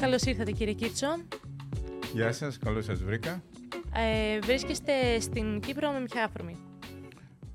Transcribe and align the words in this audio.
Καλώς 0.00 0.22
ήρθατε 0.22 0.50
κύριε 0.50 0.72
Κίτσο. 0.72 1.06
Γεια 2.12 2.32
σας, 2.32 2.58
καλώς 2.58 2.84
σας 2.84 3.02
βρήκα. 3.02 3.42
Ε, 3.94 4.38
βρίσκεστε 4.38 5.20
στην 5.20 5.60
Κύπρο 5.60 5.90
με 5.90 6.02
ποια 6.02 6.24
άφρομη. 6.24 6.56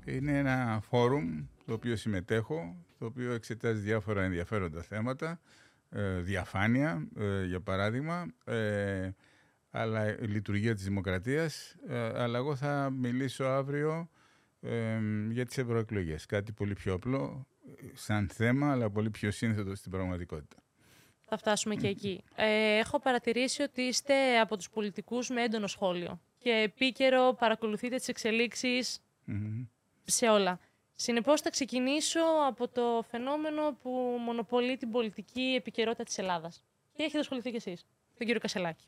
Είναι 0.04 0.38
ένα 0.38 0.80
φόρουμ 0.88 1.44
το 1.66 1.72
οποίο 1.72 1.96
συμμετέχω, 1.96 2.76
το 2.98 3.06
οποίο 3.06 3.32
εξετάζει 3.32 3.80
διάφορα 3.80 4.22
ενδιαφέροντα 4.22 4.82
θέματα, 4.82 5.40
ε, 5.90 6.20
διαφάνεια 6.20 7.08
ε, 7.18 7.44
για 7.44 7.60
παράδειγμα, 7.60 8.26
ε, 8.44 9.10
αλλά 9.70 10.18
η 10.18 10.26
λειτουργία 10.26 10.74
της 10.74 10.84
δημοκρατίας, 10.84 11.76
αλλά 12.14 12.38
εγώ 12.38 12.56
θα 12.56 12.90
μιλήσω 12.90 13.44
αύριο 13.44 14.08
για 15.30 15.46
τις 15.46 15.58
ευρωεκλογές. 15.58 16.26
Κάτι 16.26 16.52
πολύ 16.52 16.74
πιο 16.74 16.94
απλό 16.94 17.46
σαν 17.94 18.28
θέμα, 18.28 18.72
αλλά 18.72 18.90
πολύ 18.90 19.10
πιο 19.10 19.30
σύνθετο 19.30 19.74
στην 19.74 19.90
πραγματικότητα. 19.90 20.56
Θα 21.28 21.36
φτάσουμε 21.36 21.74
και 21.74 21.86
εκεί. 21.86 22.24
έχω 22.78 23.00
παρατηρήσει 23.00 23.62
ότι 23.62 23.82
είστε 23.82 24.38
από 24.40 24.56
τους 24.56 24.70
πολιτικούς 24.70 25.28
με 25.28 25.42
έντονο 25.42 25.66
σχόλιο 25.66 26.20
και 26.38 26.50
επίκαιρο 26.50 27.36
παρακολουθείτε 27.38 27.96
τις 27.96 28.08
εξελιξεις 28.08 29.00
σε 30.04 30.28
όλα. 30.28 30.58
Συνεπώς 30.94 31.40
θα 31.40 31.50
ξεκινήσω 31.50 32.20
από 32.46 32.68
το 32.68 33.04
φαινόμενο 33.10 33.78
που 33.82 33.90
μονοπολεί 34.20 34.76
την 34.76 34.90
πολιτική 34.90 35.54
επικαιρότητα 35.58 36.04
της 36.04 36.18
Ελλάδας. 36.18 36.64
Και 36.92 37.02
έχετε 37.02 37.18
ασχοληθεί 37.18 37.50
κι 37.50 37.56
εσείς, 37.56 37.86
τον 38.16 38.26
κύριο 38.26 38.40
Κασελάκη. 38.40 38.84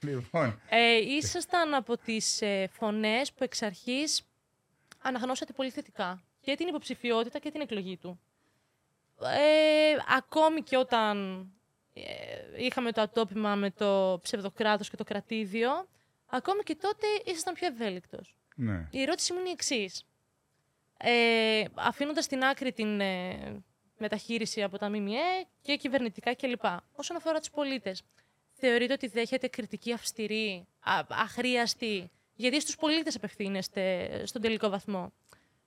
λοιπόν. 0.00 0.60
Ε, 0.68 0.96
ήσασταν 0.96 1.74
από 1.74 1.96
τις 1.96 2.42
ε, 2.42 2.68
φωνές 2.72 3.32
που 3.32 3.44
εξ 3.44 3.62
αρχής 3.62 4.22
αναγνώσατε 5.02 5.52
πολύ 5.52 5.70
θετικά 5.70 6.22
και 6.40 6.54
την 6.54 6.66
υποψηφιότητα 6.66 7.38
και 7.38 7.50
την 7.50 7.60
εκλογή 7.60 7.96
του. 7.96 8.20
Ε, 9.22 9.96
ακόμη 10.16 10.62
και 10.62 10.76
όταν 10.76 11.46
ε, 11.92 12.02
είχαμε 12.56 12.92
το 12.92 13.00
ατόπιμα 13.00 13.54
με 13.54 13.70
το 13.70 14.18
ψευδοκράτος 14.22 14.90
και 14.90 14.96
το 14.96 15.04
κρατήδιο, 15.04 15.88
ακόμη 16.26 16.62
και 16.62 16.74
τότε 16.74 17.06
ήσασταν 17.24 17.54
πιο 17.54 17.66
ευέλικτος. 17.66 18.36
Ναι. 18.54 18.88
Η 18.90 19.02
ερώτηση 19.02 19.32
μου 19.32 19.38
είναι 19.38 19.48
η 19.48 19.52
εξής 19.52 20.06
ε, 21.04 21.64
αφήνοντας 21.74 22.24
στην 22.24 22.44
άκρη 22.44 22.72
την 22.72 23.00
ε, 23.00 23.62
μεταχείριση 23.98 24.62
από 24.62 24.78
τα 24.78 24.88
ΜΜΕ 24.88 25.46
και 25.60 25.76
κυβερνητικά 25.76 26.34
κλπ. 26.34 26.64
Όσον 26.94 27.16
αφορά 27.16 27.38
τους 27.38 27.50
πολίτες, 27.50 28.02
θεωρείτε 28.52 28.92
ότι 28.92 29.06
δέχεται 29.06 29.48
κριτική 29.48 29.92
αυστηρή, 29.92 30.66
α, 30.80 31.00
αχρίαστη, 31.08 32.10
γιατί 32.42 32.60
στους 32.60 32.76
πολίτες 32.76 33.14
απευθύνεστε 33.14 34.10
στον 34.26 34.42
τελικό 34.42 34.68
βαθμό. 34.68 35.12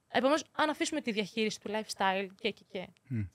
Επομένως, 0.08 0.45
αν 0.52 0.70
αφήσουμε 0.70 1.02
τη 1.02 1.12
διαχείριση 1.12 1.59
του 1.59 1.70
lifestyle 1.70 2.28
και 2.42 2.52
και 2.52 2.64
και, 2.68 2.88
mm. 3.09 3.28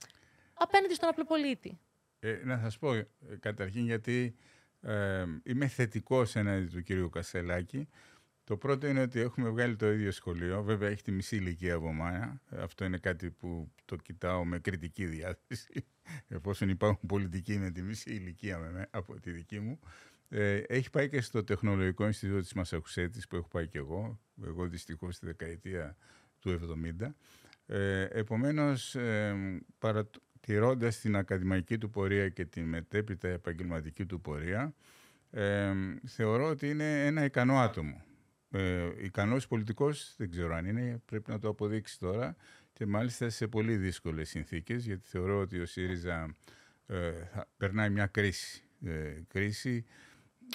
απέναντι 0.54 0.94
στον 0.94 1.08
απλό 1.08 1.24
πολίτη. 1.24 1.78
Ε, 2.20 2.40
να 2.44 2.58
σας 2.58 2.78
πω, 2.78 2.94
ε, 2.94 3.08
καταρχήν 3.40 3.84
γιατί 3.84 4.34
ε, 4.80 5.24
είμαι 5.42 5.66
θετικός 5.66 6.36
έναντι 6.36 6.66
του 6.66 6.82
κυρίου 6.82 7.08
Κασελάκη, 7.08 7.88
το 8.44 8.56
πρώτο 8.56 8.86
είναι 8.86 9.00
ότι 9.00 9.20
έχουμε 9.20 9.48
βγάλει 9.48 9.76
το 9.76 9.92
ίδιο 9.92 10.10
σχολείο. 10.10 10.62
Βέβαια 10.62 10.88
έχει 10.88 11.02
τη 11.02 11.12
μισή 11.12 11.36
ηλικία 11.36 11.74
από 11.74 11.92
μάνα. 11.92 12.40
Αυτό 12.50 12.84
είναι 12.84 12.98
κάτι 12.98 13.30
που 13.30 13.72
το 13.84 13.96
κοιτάω 13.96 14.44
με 14.44 14.58
κριτική 14.58 15.04
διάθεση. 15.04 15.86
Εφόσον 16.28 16.68
υπάρχουν 16.68 17.08
πολιτικοί 17.08 17.58
με 17.58 17.70
τη 17.70 17.82
μισή 17.82 18.10
ηλικία 18.10 18.58
με, 18.58 18.86
από 18.90 19.20
τη 19.20 19.30
δική 19.30 19.60
μου. 19.60 19.78
Ε, 20.32 20.56
έχει 20.56 20.90
πάει 20.90 21.08
και 21.08 21.20
στο 21.20 21.44
Τεχνολογικό 21.44 22.06
Ινστιτούτο 22.06 22.40
της 22.40 22.52
Μασαχουσέτης 22.52 23.26
που 23.26 23.36
έχω 23.36 23.48
πάει 23.48 23.68
και 23.68 23.78
εγώ. 23.78 24.20
Εγώ 24.44 24.66
δυστυχώς 24.66 25.14
στη 25.14 25.26
δεκαετία 25.26 25.96
του 26.38 26.50
70. 26.50 27.14
Ε, 27.66 28.02
επομένως, 28.10 28.94
ε, 28.94 29.36
παρατηρώντας 29.78 31.00
την 31.00 31.16
ακαδημαϊκή 31.16 31.78
του 31.78 31.90
πορεία 31.90 32.28
και 32.28 32.44
την 32.44 32.64
μετέπειτα 32.64 33.28
επαγγελματική 33.28 34.06
του 34.06 34.20
πορεία, 34.20 34.74
ε, 35.30 35.72
θεωρώ 36.06 36.48
ότι 36.48 36.68
είναι 36.68 37.06
ένα 37.06 37.24
ικανό 37.24 37.58
άτομο 37.58 38.02
ε, 38.50 38.88
ικανός 39.02 39.46
πολιτικός 39.46 40.14
δεν 40.16 40.30
ξέρω 40.30 40.54
αν 40.54 40.66
είναι, 40.66 41.02
πρέπει 41.04 41.30
να 41.30 41.38
το 41.38 41.48
αποδείξει 41.48 41.98
τώρα 41.98 42.36
και 42.72 42.86
μάλιστα 42.86 43.28
σε 43.28 43.46
πολύ 43.46 43.76
δύσκολες 43.76 44.28
συνθήκες 44.28 44.86
γιατί 44.86 45.08
θεωρώ 45.08 45.40
ότι 45.40 45.60
ο 45.60 45.66
ΣΥΡΙΖΑ 45.66 46.34
ε, 46.86 47.12
περνάει 47.56 47.90
μια 47.90 48.06
κρίση, 48.06 48.62
ε, 48.84 49.20
κρίση 49.28 49.84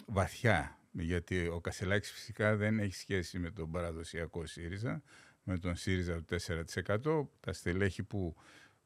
βαθιά 0.05 0.79
γιατί 0.91 1.47
ο 1.47 1.59
Κασελάκης 1.61 2.11
φυσικά 2.11 2.55
δεν 2.55 2.79
έχει 2.79 2.95
σχέση 2.95 3.39
με 3.39 3.51
τον 3.51 3.71
παραδοσιακό 3.71 4.45
ΣΥΡΙΖΑ, 4.45 5.01
με 5.43 5.57
τον 5.57 5.75
ΣΥΡΙΖΑ 5.75 6.21
του 6.21 6.35
4%, 6.85 7.27
τα 7.39 7.53
στελέχη 7.53 8.03
που 8.03 8.35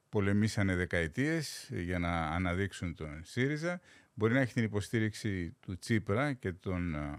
πολεμήσανε 0.10 0.76
δεκαετίες 0.76 1.70
για 1.72 2.00
να 2.00 2.28
αναδείξουν 2.28 2.96
τον 2.96 3.22
ΣΥΡΙΖΑ 3.24 3.82
Μπορεί 4.20 4.34
να 4.34 4.40
έχει 4.40 4.54
την 4.54 4.64
υποστήριξη 4.64 5.56
του 5.60 5.78
Τσίπρα 5.78 6.34
και, 6.34 6.52
των, 6.52 6.96
ε, 6.96 7.18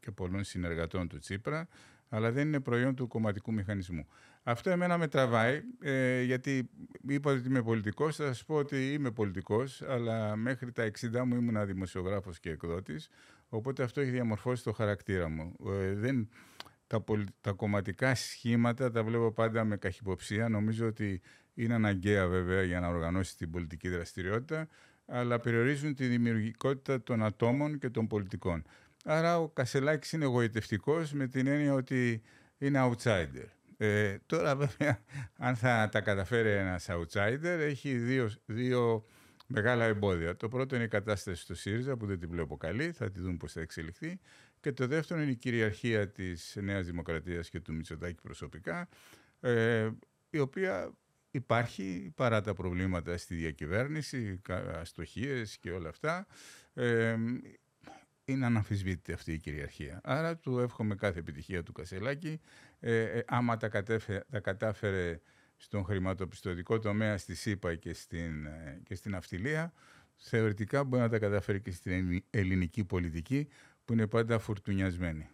και 0.00 0.10
πολλών 0.10 0.44
συνεργατών 0.44 1.08
του 1.08 1.18
Τσίπρα, 1.18 1.68
αλλά 2.08 2.30
δεν 2.32 2.46
είναι 2.46 2.60
προϊόν 2.60 2.94
του 2.94 3.08
κομματικού 3.08 3.52
μηχανισμού. 3.52 4.06
Αυτό 4.46 4.70
εμένα 4.70 4.98
με 4.98 5.08
τραβάει, 5.08 5.62
ε, 5.80 6.22
γιατί 6.22 6.70
είπα 7.08 7.32
ότι 7.32 7.48
είμαι 7.48 7.62
πολιτικός, 7.62 8.16
θα 8.16 8.24
σας 8.24 8.44
πω 8.44 8.54
ότι 8.54 8.92
είμαι 8.92 9.10
πολιτικός, 9.10 9.82
αλλά 9.82 10.36
μέχρι 10.36 10.72
τα 10.72 10.82
60 10.82 11.24
μου 11.24 11.36
ήμουν 11.36 11.66
δημοσιογράφος 11.66 12.40
και 12.40 12.50
εκδότης, 12.50 13.08
οπότε 13.48 13.82
αυτό 13.82 14.00
έχει 14.00 14.10
διαμορφώσει 14.10 14.64
το 14.64 14.72
χαρακτήρα 14.72 15.28
μου. 15.28 15.56
Ε, 15.66 15.94
δεν, 15.94 16.28
τα, 16.86 17.04
τα 17.40 17.52
κομματικά 17.52 18.14
σχήματα 18.14 18.90
τα 18.90 19.04
βλέπω 19.04 19.32
πάντα 19.32 19.64
με 19.64 19.76
καχυποψία. 19.76 20.48
Νομίζω 20.48 20.86
ότι 20.86 21.20
είναι 21.54 21.74
αναγκαία 21.74 22.26
βέβαια 22.26 22.62
για 22.62 22.80
να 22.80 22.88
οργανώσει 22.88 23.36
την 23.36 23.50
πολιτική 23.50 23.88
δραστηριότητα, 23.88 24.68
αλλά 25.06 25.40
περιορίζουν 25.40 25.94
τη 25.94 26.06
δημιουργικότητα 26.06 27.02
των 27.02 27.22
ατόμων 27.22 27.78
και 27.78 27.90
των 27.90 28.06
πολιτικών. 28.06 28.62
Άρα 29.04 29.38
ο 29.38 29.48
Κασελάκης 29.48 30.12
είναι 30.12 30.24
εγωιτευτικός 30.24 31.12
με 31.12 31.26
την 31.26 31.46
έννοια 31.46 31.74
ότι 31.74 32.22
είναι 32.58 32.90
outsider. 32.90 33.46
Ε, 33.76 34.16
τώρα 34.26 34.56
βέβαια 34.56 34.98
αν 35.46 35.56
θα 35.56 35.88
τα 35.92 36.00
καταφέρει 36.00 36.50
ένας 36.50 36.88
outsider 36.90 37.58
έχει 37.60 37.94
δύο, 37.94 38.30
δύο 38.46 39.04
μεγάλα 39.46 39.84
εμπόδια. 39.84 40.36
Το 40.36 40.48
πρώτο 40.48 40.74
είναι 40.74 40.84
η 40.84 40.88
κατάσταση 40.88 41.42
στο 41.42 41.54
ΣΥΡΙΖΑ 41.54 41.96
που 41.96 42.06
δεν 42.06 42.18
την 42.18 42.28
βλέπω 42.28 42.56
καλή, 42.56 42.92
θα 42.92 43.10
τη 43.10 43.20
δούμε 43.20 43.36
πώς 43.36 43.52
θα 43.52 43.60
εξελιχθεί. 43.60 44.20
Και 44.60 44.72
το 44.72 44.86
δεύτερο 44.86 45.22
είναι 45.22 45.30
η 45.30 45.36
κυριαρχία 45.36 46.08
της 46.08 46.56
Νέας 46.60 46.86
Δημοκρατίας 46.86 47.48
και 47.48 47.60
του 47.60 47.74
Μητσοτάκη 47.74 48.20
προσωπικά, 48.22 48.88
ε, 49.40 49.90
η 50.30 50.38
οποία 50.38 50.92
υπάρχει 51.30 52.12
παρά 52.14 52.40
τα 52.40 52.54
προβλήματα 52.54 53.16
στη 53.16 53.34
διακυβέρνηση, 53.34 54.40
αστοχίες 54.80 55.58
και 55.58 55.70
όλα 55.70 55.88
αυτά. 55.88 56.26
Ε, 56.74 57.16
είναι 58.24 58.46
αναμφισβήτητη 58.46 59.12
αυτή 59.12 59.32
η 59.32 59.38
κυριαρχία. 59.38 60.00
Άρα 60.04 60.36
του 60.36 60.58
εύχομαι 60.58 60.94
κάθε 60.94 61.18
επιτυχία 61.18 61.62
του 61.62 61.72
Κασελάκη. 61.72 62.40
Ε, 62.86 63.02
ε, 63.02 63.24
άμα 63.26 63.56
τα, 63.56 63.68
τα 64.30 64.40
κατάφερε 64.40 65.20
στον 65.56 65.84
χρηματοπιστωτικό 65.84 66.78
τομέα 66.78 67.18
στη 67.18 67.34
ΣΥΠΑ 67.34 67.74
και 67.74 67.94
στην, 67.94 68.46
ε, 68.46 68.80
και 68.84 68.94
στην 68.94 69.14
αυτιλία, 69.14 69.72
θεωρητικά 70.16 70.84
μπορεί 70.84 71.02
να 71.02 71.08
τα 71.08 71.18
καταφέρει 71.18 71.60
και 71.60 71.70
στην 71.70 72.22
ελληνική 72.30 72.84
πολιτική 72.84 73.48
που 73.84 73.92
είναι 73.92 74.06
πάντα 74.06 74.38
φουρτουνιασμένη. 74.38 75.28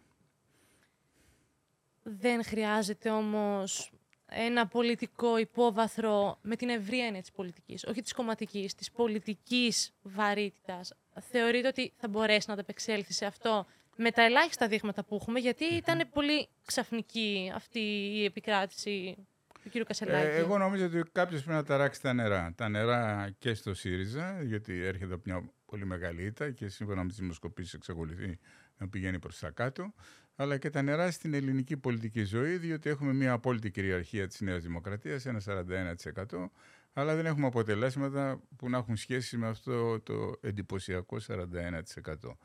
Δεν 2.03 2.43
χρειάζεται 2.43 3.09
όμως 3.09 3.91
ένα 4.25 4.67
πολιτικό 4.67 5.37
υπόβαθρο 5.37 6.37
με 6.41 6.55
την 6.55 6.69
ευρία 6.69 7.05
έννοια 7.05 7.21
της 7.21 7.31
πολιτικής, 7.31 7.83
όχι 7.83 8.01
της 8.01 8.13
κομματικής, 8.13 8.75
της 8.75 8.91
πολιτικής 8.91 9.93
βαρύτητας. 10.01 10.93
Θεωρείτε 11.19 11.67
ότι 11.67 11.93
θα 11.97 12.07
μπορέσει 12.07 12.45
να 12.47 12.53
ανταπεξέλθει 12.53 13.13
σε 13.13 13.25
αυτό 13.25 13.65
με 14.01 14.11
τα 14.11 14.21
ελάχιστα 14.23 14.67
δείγματα 14.67 15.03
που 15.03 15.15
έχουμε, 15.15 15.39
γιατί 15.39 15.65
ήταν 15.65 16.09
πολύ 16.13 16.47
ξαφνική 16.65 17.51
αυτή 17.55 17.79
η 18.13 18.23
επικράτηση 18.23 19.15
του 19.63 19.69
κ. 19.69 19.85
Κασελάκη. 19.85 20.27
Ε, 20.27 20.35
εγώ 20.35 20.57
νομίζω 20.57 20.85
ότι 20.85 21.01
κάποιος 21.11 21.43
πρέπει 21.43 21.57
να 21.57 21.63
ταράξει 21.63 22.01
τα 22.01 22.13
νερά. 22.13 22.53
Τα 22.57 22.69
νερά 22.69 23.29
και 23.37 23.53
στο 23.53 23.73
ΣΥΡΙΖΑ, 23.73 24.41
γιατί 24.43 24.83
έρχεται 24.83 25.13
από 25.13 25.23
μια 25.25 25.51
πολύ 25.65 25.85
μεγάλη 25.85 26.23
ήττα 26.23 26.51
και 26.51 26.67
σύμφωνα 26.67 27.01
με 27.01 27.07
τις 27.07 27.17
δημοσκοπήσεις 27.17 27.73
εξακολουθεί 27.73 28.39
να 28.77 28.89
πηγαίνει 28.89 29.19
προς 29.19 29.39
τα 29.39 29.49
κάτω 29.49 29.93
αλλά 30.35 30.57
και 30.57 30.69
τα 30.69 30.81
νερά 30.81 31.11
στην 31.11 31.33
ελληνική 31.33 31.77
πολιτική 31.77 32.23
ζωή, 32.23 32.57
διότι 32.57 32.89
έχουμε 32.89 33.13
μια 33.13 33.31
απόλυτη 33.31 33.71
κυριαρχία 33.71 34.27
της 34.27 34.41
Νέας 34.41 34.63
Δημοκρατίας, 34.63 35.25
ένα 35.25 35.41
41%, 35.45 36.51
αλλά 36.93 37.15
δεν 37.15 37.25
έχουμε 37.25 37.47
αποτελέσματα 37.47 38.41
που 38.55 38.69
να 38.69 38.77
έχουν 38.77 38.95
σχέση 38.95 39.37
με 39.37 39.47
αυτό 39.47 39.99
το 39.99 40.35
εντυπωσιακό 40.41 41.17
41%. 41.27 42.37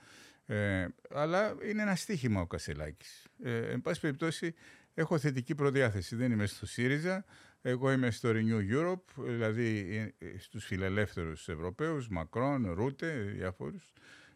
Ε, 0.46 0.86
αλλά 1.10 1.56
είναι 1.68 1.82
ένα 1.82 1.94
στίχημα 1.94 2.40
ο 2.40 2.46
Κασελάκης. 2.46 3.26
Ε, 3.42 3.56
εν 3.56 3.82
πάση 3.82 4.00
περιπτώσει, 4.00 4.54
έχω 4.94 5.18
θετική 5.18 5.54
προδιάθεση. 5.54 6.16
Δεν 6.16 6.32
είμαι 6.32 6.46
στο 6.46 6.66
ΣΥΡΙΖΑ, 6.66 7.24
εγώ 7.62 7.92
είμαι 7.92 8.10
στο 8.10 8.30
Renew 8.32 8.72
Europe, 8.72 9.24
δηλαδή 9.26 9.88
ε, 10.18 10.38
στους 10.38 10.64
φιλελεύθερους 10.64 11.48
Ευρωπαίους, 11.48 12.08
Μακρόν, 12.08 12.72
Ρούτε, 12.72 13.12
διάφορους, 13.12 13.92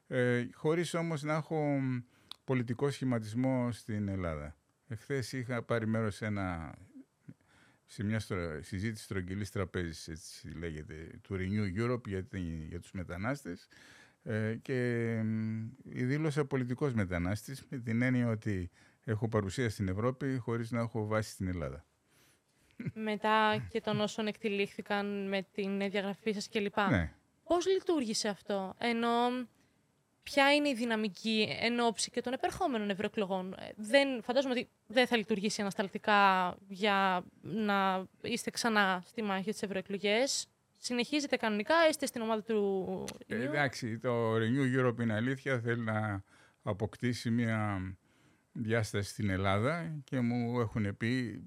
ε, 0.07 0.47
χωρίς 0.55 0.95
όμως 0.95 1.23
να 1.23 1.35
έχω 1.35 1.81
πολιτικό 2.45 2.91
σχηματισμό 2.91 3.73
στην 3.73 4.09
Ελλάδα. 4.09 4.57
Εχθές 4.89 5.33
είχα 5.33 5.62
πάρει 5.62 5.87
μέρος 5.87 6.15
σε, 6.15 6.27
ένα, 6.27 6.75
σε 7.87 8.05
μια 8.05 8.21
συζήτηση 8.61 9.05
στρογγυλής 9.05 9.51
τραπέζης, 9.51 10.09
έτσι 10.09 10.49
λέγεται, 10.49 11.19
του 11.23 11.37
Renew 11.41 11.83
Europe 11.83 12.07
για, 12.07 12.27
για 12.69 12.81
τους 12.81 12.93
μετανάστες 12.93 13.69
ε, 14.23 14.55
και 14.63 15.17
η 15.85 16.05
δήλωσα 16.05 16.45
πολιτικός 16.45 16.95
μετανάστης 16.95 17.67
με 17.69 17.79
την 17.79 18.03
έννοια 18.03 18.29
ότι 18.29 18.71
έχω 19.05 19.29
παρουσία 19.29 19.71
στην 19.71 19.89
Ευρώπη 19.89 20.37
χωρίς 20.37 20.71
να 20.71 20.81
έχω 20.81 21.07
βάση 21.07 21.31
στην 21.31 21.49
Ελλάδα. 21.49 21.85
Μετά 22.95 23.67
και 23.69 23.81
των 23.81 24.01
όσων 24.01 24.27
εκτελήχθηκαν 24.27 25.29
με 25.29 25.47
την 25.53 25.91
διαγραφή 25.91 26.33
σας 26.33 26.49
κλπ. 26.49 26.77
Ναι. 26.91 27.13
Πώς 27.45 27.67
λειτουργήσε 27.67 28.29
αυτό, 28.29 28.75
ενώ 28.79 29.09
ποια 30.23 30.55
είναι 30.55 30.69
η 30.69 30.75
δυναμική 30.75 31.57
εν 31.61 31.81
ώψη 31.81 32.11
και 32.11 32.21
των 32.21 32.33
επερχόμενων 32.33 32.91
ευρωεκλογών; 32.91 33.53
Ε, 33.53 33.69
δεν, 33.77 34.23
φαντάζομαι 34.23 34.55
ότι 34.55 34.69
δεν 34.87 35.07
θα 35.07 35.17
λειτουργήσει 35.17 35.61
ανασταλτικά 35.61 36.55
για 36.69 37.25
να 37.41 38.07
είστε 38.23 38.51
ξανά 38.51 39.03
στη 39.07 39.23
μάχη 39.23 39.51
της 39.51 39.63
ευρωεκλογές. 39.63 40.47
Συνεχίζετε 40.82 41.37
κανονικά, 41.37 41.75
είστε 41.88 42.06
στην 42.06 42.21
ομάδα 42.21 42.43
του... 42.43 43.05
Ε, 43.27 43.43
εντάξει, 43.43 43.99
το 43.99 44.35
Renew 44.35 44.79
Europe 44.79 45.00
είναι 45.00 45.15
αλήθεια, 45.15 45.61
θέλει 45.61 45.82
να 45.82 46.25
αποκτήσει 46.62 47.31
μια 47.31 47.81
διάσταση 48.53 49.09
στην 49.11 49.31
Ελλάδα 49.31 50.00
και 50.05 50.21
μου 50.21 50.61
έχουν 50.61 50.97
πει 50.97 51.43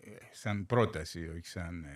ε, 0.00 0.10
σαν 0.30 0.66
πρόταση, 0.66 1.28
όχι 1.28 1.46
σαν 1.46 1.86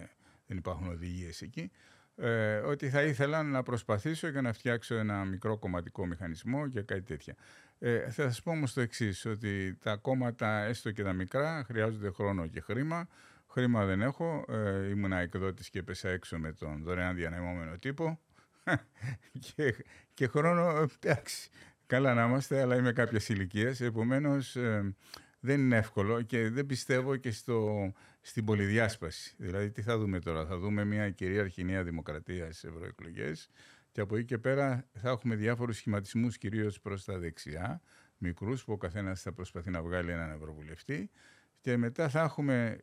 δεν 0.47 0.57
υπάρχουν 0.57 0.89
οδηγίες 0.89 1.43
εκεί, 1.43 1.71
ε, 2.17 2.57
ότι 2.57 2.91
θα 2.91 3.03
ήθελα 3.03 3.43
να 3.43 3.63
προσπαθήσω 3.63 4.29
για 4.29 4.43
να 4.43 4.53
φτιάξω 4.53 4.95
ένα 4.95 5.25
μικρό 5.25 5.59
κομματικό 5.59 6.07
μηχανισμό 6.07 6.69
και 6.69 6.83
κάτι 6.83 7.03
τέτοια. 7.03 7.35
Ε, 7.79 7.99
θα 7.99 8.11
σας 8.11 8.43
πω 8.43 8.51
όμως 8.51 8.73
το 8.73 8.81
εξής 8.81 9.27
ότι 9.27 9.79
τα 9.83 9.97
κόμματα 9.97 10.63
έστω 10.63 10.91
και 10.91 11.03
τα 11.03 11.13
μικρά 11.13 11.65
χρειάζονται 11.67 12.11
χρόνο 12.11 12.47
και 12.47 12.61
χρήμα. 12.61 13.09
Χρήμα 13.55 13.85
δεν 13.85 14.03
έχω, 14.03 14.45
ε, 14.49 14.89
ήμουνα 14.89 15.19
εκδότης 15.19 15.71
και 15.71 15.79
έπεσα 15.79 16.09
έξω 16.09 16.39
με 16.39 16.53
τον 16.53 16.83
δωρεάν 16.83 17.15
διανεμόμενο 17.15 17.79
τύπο 17.79 18.21
και, 19.55 19.85
και 20.15 20.27
χρόνο, 20.27 20.89
εντάξει, 21.01 21.51
καλά 21.87 22.15
να 22.15 22.25
είμαστε, 22.25 22.61
αλλά 22.61 22.77
είμαι 22.77 22.93
κάποιας 22.93 23.29
ηλικίας. 23.29 23.81
Επομένως, 23.81 24.57
ε, 24.57 24.95
δεν 25.41 25.61
είναι 25.61 25.77
εύκολο 25.77 26.23
και 26.23 26.51
δεν 26.51 26.67
πιστεύω 26.67 27.17
και 27.17 27.31
στο, 27.31 27.93
στην 28.21 28.45
πολυδιάσπαση. 28.45 29.35
Δηλαδή, 29.39 29.71
τι 29.71 29.83
θα 29.83 29.99
δούμε 29.99 30.19
τώρα, 30.19 30.47
θα 30.47 30.59
δούμε 30.59 30.85
μια 30.85 31.11
κυρίαρχη 31.11 31.65
νέα 31.65 31.83
δημοκρατία 31.83 32.45
στις 32.45 32.65
ευρωεκλογές 32.65 33.51
και 33.93 34.01
από 34.01 34.17
εκεί 34.17 34.25
και 34.25 34.39
πέρα 34.39 34.87
θα 34.93 35.11
έχουμε 35.11 35.35
διάφορους 35.35 35.77
σχηματισμούς, 35.77 36.39
κυρίως 36.39 36.81
προς 36.81 37.05
τα 37.05 37.19
δεξιά, 37.19 37.81
μικρούς, 38.19 38.65
που 38.65 38.73
ο 38.73 38.77
καθένας 38.77 39.23
θα 39.23 39.33
προσπαθεί 39.33 39.71
να 39.71 39.83
βγάλει 39.83 40.11
έναν 40.11 40.31
ευρωβουλευτή. 40.31 41.11
Και 41.61 41.77
μετά 41.77 42.09
θα 42.09 42.21
έχουμε 42.21 42.79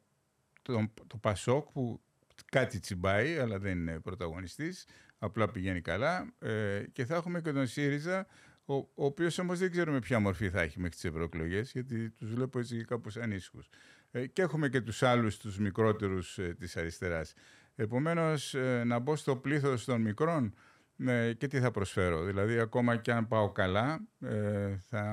το, 0.62 0.92
το 1.08 1.18
Πασόκ 1.18 1.72
που 1.72 2.02
κάτι 2.46 2.80
τσιμπάει, 2.80 3.38
αλλά 3.38 3.60
δεν 3.60 3.78
είναι 3.78 4.00
πρωταγωνιστής, 4.00 4.88
απλά 5.20 5.52
πηγαίνει 5.52 5.82
καλά. 5.82 6.34
Ε, 6.40 6.84
και 6.92 7.06
θα 7.06 7.16
έχουμε 7.16 7.42
και 7.42 7.52
τον 7.52 7.68
ΣΥΡΙΖΑ, 7.68 8.28
ο, 8.66 8.74
ο 8.76 8.90
οποίος 8.96 9.38
όμως 9.38 9.60
δεν 9.60 9.72
ξέρουμε 9.72 10.00
ποια 10.00 10.20
μορφή 10.20 10.50
θα 10.50 10.62
έχει 10.62 10.80
μέχρι 10.80 10.96
τις 10.96 11.06
ευρωεκλογές, 11.06 11.72
γιατί 11.72 12.10
τους 12.10 12.34
βλέπω 12.34 12.60
έτσι 12.60 12.86
κάπως 12.86 13.18
ανήσυχους. 13.18 13.70
Ε, 14.12 14.28
και 14.28 14.42
έχουμε 14.42 14.70
και 14.70 14.82
τους 14.82 15.04
άλλους, 15.04 15.38
τους 15.38 15.60
μικρότερους 15.60 16.38
ε, 16.38 16.56
της 16.60 16.78
αριστεράς. 16.78 17.34
Επομένως, 17.76 18.54
ε, 18.54 18.84
να 18.84 19.00
μπω 19.00 19.16
στο 19.16 19.36
πλήθος 19.36 19.86
των 19.86 20.02
μικρών 20.02 20.54
ε, 20.98 21.34
και 21.34 21.48
τι 21.48 21.60
θα 21.60 21.72
προσφέρω. 21.72 22.24
Δηλαδή, 22.24 22.60
ακόμα 22.60 22.98
και 22.98 23.12
αν 23.12 23.28
πάω 23.28 23.52
καλά, 23.52 24.08
ε, 24.20 24.76
θα, 24.78 25.04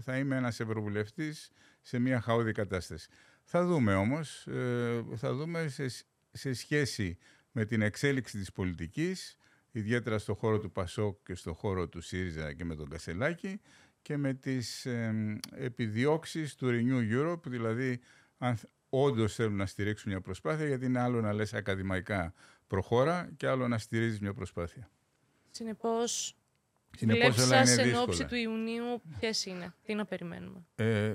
θα 0.00 0.18
είμαι 0.18 0.36
ένας 0.36 0.60
ευρωβουλευτής 0.60 1.50
σε 1.80 1.98
μια 1.98 2.20
χαόδη 2.20 2.52
κατάσταση. 2.52 3.08
Θα 3.50 3.64
δούμε 3.64 3.94
όμως, 3.94 4.46
ε, 4.46 5.04
θα 5.16 5.34
δούμε 5.34 5.68
σε, 5.68 5.86
σε 6.32 6.52
σχέση 6.52 7.18
με 7.52 7.64
την 7.64 7.82
εξέλιξη 7.82 8.38
της 8.38 8.52
πολιτικής, 8.52 9.36
ιδιαίτερα 9.70 10.18
στο 10.18 10.34
χώρο 10.34 10.58
του 10.58 10.72
Πασόκ 10.72 11.18
και 11.24 11.34
στο 11.34 11.54
χώρο 11.54 11.88
του 11.88 12.00
ΣΥΡΙΖΑ 12.00 12.52
και 12.52 12.64
με 12.64 12.74
τον 12.74 12.88
Κασελάκη 12.88 13.60
και 14.02 14.16
με 14.16 14.34
τις 14.34 14.86
ε, 14.86 15.38
επιδιώξεις 15.50 16.54
του 16.54 16.68
Renew 16.70 17.20
Europe, 17.20 17.42
δηλαδή 17.44 18.00
αν 18.38 18.58
όντως 18.88 19.34
θέλουν 19.34 19.56
να 19.56 19.66
στηρίξουν 19.66 20.10
μια 20.10 20.20
προσπάθεια, 20.20 20.66
γιατί 20.66 20.86
είναι 20.86 21.00
άλλο 21.00 21.20
να 21.20 21.32
λες 21.32 21.54
ακαδημαϊκά 21.54 22.34
προχώρα 22.66 23.30
και 23.36 23.46
άλλο 23.46 23.68
να 23.68 23.78
στηρίζεις 23.78 24.20
μια 24.20 24.34
προσπάθεια. 24.34 24.90
Συνεπώς, 25.50 26.36
Συνεπώς 26.96 27.44
όλα 27.44 27.60
είναι 27.60 27.82
εν 27.82 27.96
ώψη 27.96 28.24
του 28.24 28.34
Ιουνίου 28.34 29.02
ποιες 29.18 29.46
είναι, 29.46 29.74
τι 29.82 29.94
να 29.94 30.04
περιμένουμε. 30.04 30.66
Ε, 30.74 31.14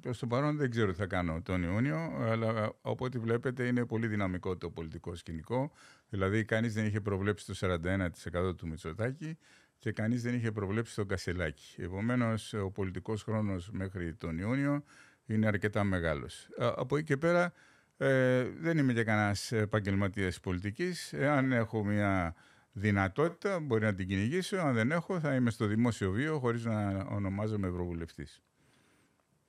προς 0.00 0.18
το 0.18 0.26
παρόν 0.26 0.56
δεν 0.56 0.70
ξέρω 0.70 0.90
τι 0.90 0.98
θα 0.98 1.06
κάνω 1.06 1.42
τον 1.42 1.62
Ιούνιο, 1.62 1.98
αλλά 2.20 2.72
από 2.80 3.04
ό,τι 3.04 3.18
βλέπετε 3.18 3.66
είναι 3.66 3.86
πολύ 3.86 4.06
δυναμικό 4.06 4.56
το 4.56 4.70
πολιτικό 4.70 5.14
σκηνικό. 5.14 5.72
Δηλαδή 6.08 6.44
κανείς 6.44 6.74
δεν 6.74 6.86
είχε 6.86 7.00
προβλέψει 7.00 7.46
το 7.46 7.54
41% 7.60 8.56
του 8.56 8.68
Μητσοτάκη 8.68 9.38
και 9.78 9.92
κανείς 9.92 10.22
δεν 10.22 10.34
είχε 10.34 10.52
προβλέψει 10.52 10.94
τον 10.94 11.06
Κασελάκη. 11.06 11.82
Επομένως 11.82 12.52
ο 12.52 12.70
πολιτικός 12.70 13.22
χρόνος 13.22 13.70
μέχρι 13.70 14.14
τον 14.14 14.38
Ιούνιο 14.38 14.84
είναι 15.26 15.46
αρκετά 15.46 15.84
μεγάλος. 15.84 16.48
Από 16.58 16.96
εκεί 16.96 17.06
και 17.06 17.16
πέρα 17.16 17.52
ε, 17.96 18.42
δεν 18.42 18.78
είμαι 18.78 18.92
και 18.92 19.04
κανένας 19.04 19.52
επαγγελματίας 19.52 20.40
πολιτικής. 20.40 21.12
Εάν 21.12 21.52
έχω 21.52 21.84
μια 21.84 22.34
δυνατότητα 22.72 23.60
μπορεί 23.60 23.84
να 23.84 23.94
την 23.94 24.08
κυνηγήσω, 24.08 24.56
αν 24.56 24.74
δεν 24.74 24.90
έχω 24.90 25.20
θα 25.20 25.34
είμαι 25.34 25.50
στο 25.50 25.66
δημόσιο 25.66 26.10
βίο 26.10 26.38
χωρίς 26.38 26.64
να 26.64 27.06
ονομάζομαι 27.10 27.68
ευρωβουλευτής. 27.68 28.42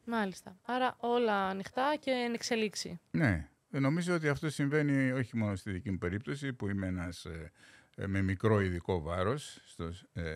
Μάλιστα. 0.05 0.57
Άρα 0.61 0.95
όλα 0.99 1.47
ανοιχτά 1.47 1.95
και 1.99 2.11
εν 2.11 2.33
εξελίξη. 2.33 2.99
Ναι. 3.11 3.49
Ε, 3.71 3.79
νομίζω 3.79 4.15
ότι 4.15 4.27
αυτό 4.27 4.49
συμβαίνει 4.49 5.11
όχι 5.11 5.37
μόνο 5.37 5.55
στη 5.55 5.71
δική 5.71 5.91
μου 5.91 5.97
περίπτωση 5.97 6.53
που 6.53 6.67
είμαι 6.69 6.87
ένας 6.87 7.25
ε, 7.25 7.51
ε, 7.95 8.07
με 8.07 8.21
μικρό 8.21 8.61
ειδικό 8.61 9.01
βάρος 9.01 9.61
στο, 9.65 9.91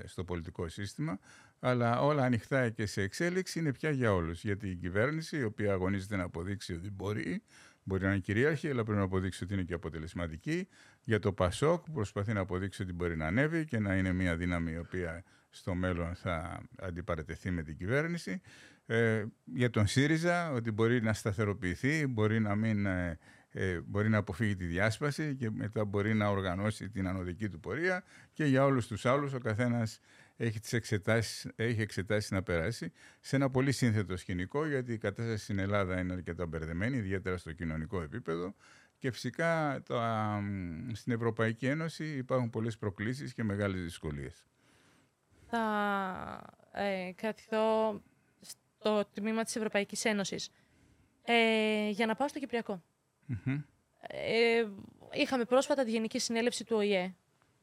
στο 0.05 0.23
πολιτικό 0.23 0.67
σύστημα 0.67 1.19
αλλά 1.59 2.01
όλα 2.01 2.23
ανοιχτά 2.23 2.69
και 2.69 2.85
σε 2.85 3.01
εξέλιξη 3.01 3.59
είναι 3.59 3.73
πια 3.73 3.89
για 3.89 4.13
όλους. 4.13 4.43
Γιατί 4.43 4.69
η 4.69 4.75
κυβέρνηση 4.75 5.37
η 5.37 5.43
οποία 5.43 5.73
αγωνίζεται 5.73 6.15
να 6.15 6.23
αποδείξει 6.23 6.73
ότι 6.73 6.91
μπορεί 6.91 7.43
Μπορεί 7.87 8.03
να 8.03 8.09
είναι 8.09 8.19
κυρίαρχη, 8.19 8.69
αλλά 8.69 8.83
πρέπει 8.83 8.97
να 8.97 9.03
αποδείξει 9.03 9.43
ότι 9.43 9.53
είναι 9.53 9.63
και 9.63 9.73
αποτελεσματική. 9.73 10.67
Για 11.03 11.19
το 11.19 11.33
Πασόκ 11.33 11.83
που 11.83 11.91
προσπαθεί 11.91 12.33
να 12.33 12.39
αποδείξει 12.39 12.81
ότι 12.81 12.93
μπορεί 12.93 13.17
να 13.17 13.25
ανέβει 13.25 13.65
και 13.65 13.79
να 13.79 13.95
είναι 13.95 14.13
μια 14.13 14.35
δύναμη 14.35 14.71
η 14.71 14.77
οποία 14.77 15.23
στο 15.49 15.73
μέλλον 15.75 16.15
θα 16.15 16.61
αντιπαρατεθεί 16.79 17.51
με 17.51 17.63
την 17.63 17.77
κυβέρνηση. 17.77 18.41
Ε, 18.85 19.25
για 19.43 19.69
τον 19.69 19.87
ΣΥΡΙΖΑ 19.87 20.51
ότι 20.51 20.71
μπορεί 20.71 21.01
να 21.01 21.13
σταθεροποιηθεί, 21.13 22.07
μπορεί 22.07 22.39
να, 22.39 22.55
μην, 22.55 22.85
ε, 22.85 23.19
ε, 23.49 23.79
μπορεί 23.85 24.09
να 24.09 24.17
αποφύγει 24.17 24.55
τη 24.55 24.65
διάσπαση 24.65 25.35
και 25.35 25.49
μετά 25.51 25.85
μπορεί 25.85 26.13
να 26.13 26.29
οργανώσει 26.29 26.89
την 26.89 27.07
ανωδική 27.07 27.49
του 27.49 27.59
πορεία 27.59 28.03
και 28.33 28.45
για 28.45 28.65
όλους 28.65 28.87
τους 28.87 29.05
άλλους 29.05 29.33
ο 29.33 29.39
καθένας 29.39 29.99
έχει, 30.37 30.59
τις 30.59 30.73
εξετάσεις, 30.73 31.51
έχει 31.55 31.81
εξετάσει 31.81 32.33
να 32.33 32.43
περάσει 32.43 32.91
σε 33.19 33.35
ένα 33.35 33.49
πολύ 33.49 33.71
σύνθετο 33.71 34.17
σκηνικό 34.17 34.67
γιατί 34.67 34.93
η 34.93 34.97
κατάσταση 34.97 35.43
στην 35.43 35.59
Ελλάδα 35.59 35.99
είναι 35.99 36.13
αρκετά 36.13 36.45
μπερδεμένη, 36.45 36.97
ιδιαίτερα 36.97 37.37
στο 37.37 37.51
κοινωνικό 37.51 38.01
επίπεδο 38.01 38.55
και 38.97 39.11
φυσικά 39.11 39.81
το, 39.85 40.01
στην 40.93 41.13
Ευρωπαϊκή 41.13 41.65
Ένωση 41.65 42.05
υπάρχουν 42.05 42.49
πολλές 42.49 42.77
προκλήσεις 42.77 43.33
και 43.33 43.43
μεγάλες 43.43 43.81
δυσκολίες. 43.81 44.45
Θα 45.47 45.61
ε, 46.71 47.11
κρατηθώ 47.15 48.01
στο 48.41 49.05
τμήμα 49.13 49.43
της 49.43 49.55
Ευρωπαϊκής 49.55 50.05
Ένωσης. 50.05 50.49
Ε, 51.23 51.89
για 51.89 52.05
να 52.05 52.15
πάω 52.15 52.27
στο 52.27 52.39
κυπριακο 52.39 52.83
Ε, 54.07 54.65
είχαμε 55.13 55.45
πρόσφατα 55.45 55.83
τη 55.83 55.91
Γενική 55.91 56.19
Συνέλευση 56.19 56.63
του 56.63 56.75
ΟΗΕ 56.77 57.15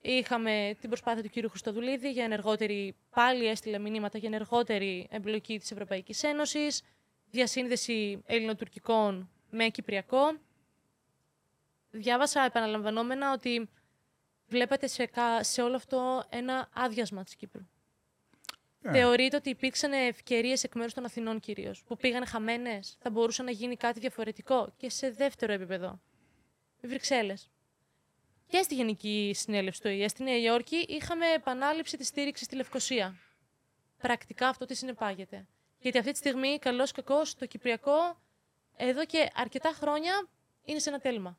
Είχαμε 0.05 0.77
την 0.81 0.89
προσπάθεια 0.89 1.23
του 1.23 1.29
κύριου 1.29 1.49
Χρυστοδουλίδη 1.49 2.11
για 2.11 2.25
ενεργότερη, 2.25 2.95
πάλι 3.11 3.47
έστειλε 3.47 3.79
μηνύματα 3.79 4.19
για 4.19 4.29
ενεργότερη 4.29 5.09
εμπλοκή 5.11 5.59
της 5.59 5.71
Ευρωπαϊκής 5.71 6.23
Ένωσης, 6.23 6.83
διασύνδεση 7.31 8.23
ελληνοτουρκικών 8.27 9.31
με 9.51 9.69
κυπριακό. 9.69 10.39
Διάβασα 11.91 12.45
επαναλαμβανόμενα 12.45 13.33
ότι 13.33 13.69
βλέπετε 14.47 14.87
σε, 14.87 15.11
σε 15.41 15.63
όλο 15.63 15.77
αυτό 15.77 16.25
ένα 16.29 16.69
άδειασμα 16.75 17.25
της 17.25 17.37
Κύπρου. 17.37 17.63
Yeah. 17.63 17.67
Ναι. 18.79 18.93
Θεωρείτε 18.93 19.37
ότι 19.37 19.51
υπήρξαν 19.51 19.93
ευκαιρίες 19.93 20.65
εκ 20.65 20.75
μέρους 20.75 20.95
των 20.95 21.05
Αθηνών 21.05 21.41
κυρίως, 21.41 21.83
που 21.83 21.97
πήγαν 21.97 22.27
χαμένες, 22.27 22.97
θα 23.01 23.11
μπορούσε 23.11 23.43
να 23.43 23.51
γίνει 23.51 23.77
κάτι 23.77 24.01
διαφορετικό 24.01 24.73
και 24.77 24.91
σε 24.91 25.11
δεύτερο 25.11 25.53
επίπεδο; 25.53 26.01
Οι 26.81 26.87
Βρυξέλλες 26.87 27.51
και 28.53 28.63
στη 28.63 28.75
Γενική 28.75 29.33
Συνέλευση 29.35 29.81
του 29.81 29.89
ΙΕ 29.89 30.09
στη 30.09 30.23
Νέα 30.23 30.39
Υόρκη 30.39 30.77
είχαμε 30.77 31.27
επανάληψη 31.27 31.97
της 31.97 32.07
στήριξης 32.07 32.47
στη 32.47 32.57
Λευκοσία. 32.57 33.15
Πρακτικά 33.99 34.49
αυτό 34.49 34.65
τι 34.65 34.75
συνεπάγεται. 34.75 35.47
Γιατί 35.79 35.99
αυτή 35.99 36.11
τη 36.13 36.19
στιγμή, 36.19 36.59
καλός 36.59 36.93
κακός, 36.93 37.35
το 37.35 37.47
Κυπριακό 37.47 38.23
εδώ 38.77 39.05
και 39.05 39.31
αρκετά 39.35 39.73
χρόνια 39.75 40.29
είναι 40.65 40.79
σε 40.79 40.89
ένα 40.89 40.99
τέλμα. 40.99 41.39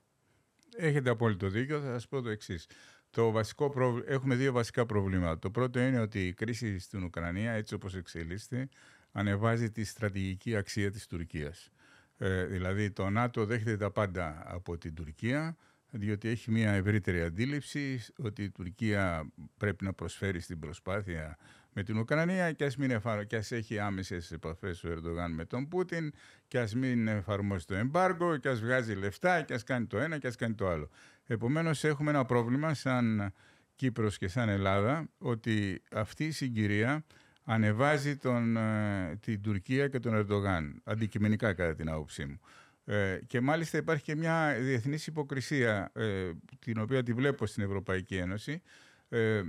Έχετε 0.77 1.09
απόλυτο 1.09 1.47
δίκιο. 1.47 1.81
Θα 1.81 1.85
σας 1.85 2.07
πω 2.07 2.21
το 2.21 2.29
εξής. 2.29 2.67
Το 3.09 3.31
βασικό 3.31 3.73
Έχουμε 4.07 4.35
δύο 4.35 4.51
βασικά 4.51 4.85
προβλήματα. 4.85 5.39
Το 5.39 5.51
πρώτο 5.51 5.79
είναι 5.79 5.99
ότι 5.99 6.27
η 6.27 6.33
κρίση 6.33 6.79
στην 6.79 7.03
Ουκρανία, 7.03 7.51
έτσι 7.51 7.73
όπως 7.73 7.95
εξελίσσεται, 7.95 8.69
ανεβάζει 9.11 9.71
τη 9.71 9.83
στρατηγική 9.83 10.55
αξία 10.55 10.91
της 10.91 11.07
Τουρκίας. 11.07 11.69
Ε, 12.17 12.45
δηλαδή 12.45 12.91
το 12.91 13.09
ΝΑΤΟ 13.09 13.45
δέχεται 13.45 13.77
τα 13.77 13.91
πάντα 13.91 14.43
από 14.45 14.77
την 14.77 14.95
Τουρκία, 14.95 15.57
διότι 15.95 16.29
έχει 16.29 16.51
μια 16.51 16.71
ευρύτερη 16.71 17.21
αντίληψη 17.21 18.05
ότι 18.17 18.43
η 18.43 18.49
Τουρκία 18.49 19.31
πρέπει 19.57 19.85
να 19.85 19.93
προσφέρει 19.93 20.39
στην 20.39 20.59
προσπάθεια 20.59 21.37
με 21.73 21.83
την 21.83 21.97
Ουκρανία 21.97 22.51
και 22.51 22.65
ας, 22.65 22.77
μην 22.77 23.01
και 23.27 23.35
ας 23.35 23.51
έχει 23.51 23.79
άμεσες 23.79 24.31
επαφές 24.31 24.83
ο 24.83 24.89
Ερντογάν 24.89 25.31
με 25.31 25.45
τον 25.45 25.67
Πούτιν 25.67 26.13
και 26.47 26.59
ας 26.59 26.75
μην 26.75 27.07
εφαρμόσει 27.07 27.67
το 27.67 27.75
εμπάργκο 27.75 28.37
και 28.37 28.49
ας 28.49 28.59
βγάζει 28.59 28.93
λεφτά 28.93 29.41
και 29.41 29.53
ας 29.53 29.63
κάνει 29.63 29.85
το 29.85 29.99
ένα 29.99 30.17
και 30.17 30.27
ας 30.27 30.35
κάνει 30.35 30.53
το 30.53 30.69
άλλο. 30.69 30.89
Επομένως 31.25 31.83
έχουμε 31.83 32.09
ένα 32.09 32.25
πρόβλημα 32.25 32.73
σαν 32.73 33.33
Κύπρος 33.75 34.17
και 34.17 34.27
σαν 34.27 34.49
Ελλάδα 34.49 35.09
ότι 35.17 35.81
αυτή 35.91 36.25
η 36.25 36.31
συγκυρία 36.31 37.05
ανεβάζει 37.43 38.17
τον, 38.17 38.57
ε, 38.57 39.15
την 39.21 39.41
Τουρκία 39.41 39.87
και 39.87 39.99
τον 39.99 40.13
Ερντογάν, 40.13 40.81
αντικειμενικά 40.83 41.53
κατά 41.53 41.75
την 41.75 41.89
άποψή 41.89 42.25
μου. 42.25 42.39
Ε, 42.85 43.19
και 43.27 43.41
μάλιστα 43.41 43.77
υπάρχει 43.77 44.03
και 44.03 44.15
μια 44.15 44.55
διεθνής 44.59 45.07
υποκρισία, 45.07 45.91
ε, 45.95 46.31
την 46.59 46.79
οποία 46.79 47.03
τη 47.03 47.13
βλέπω 47.13 47.45
στην 47.45 47.63
Ευρωπαϊκή 47.63 48.15
Ένωση. 48.15 48.61
Ε, 49.09 49.41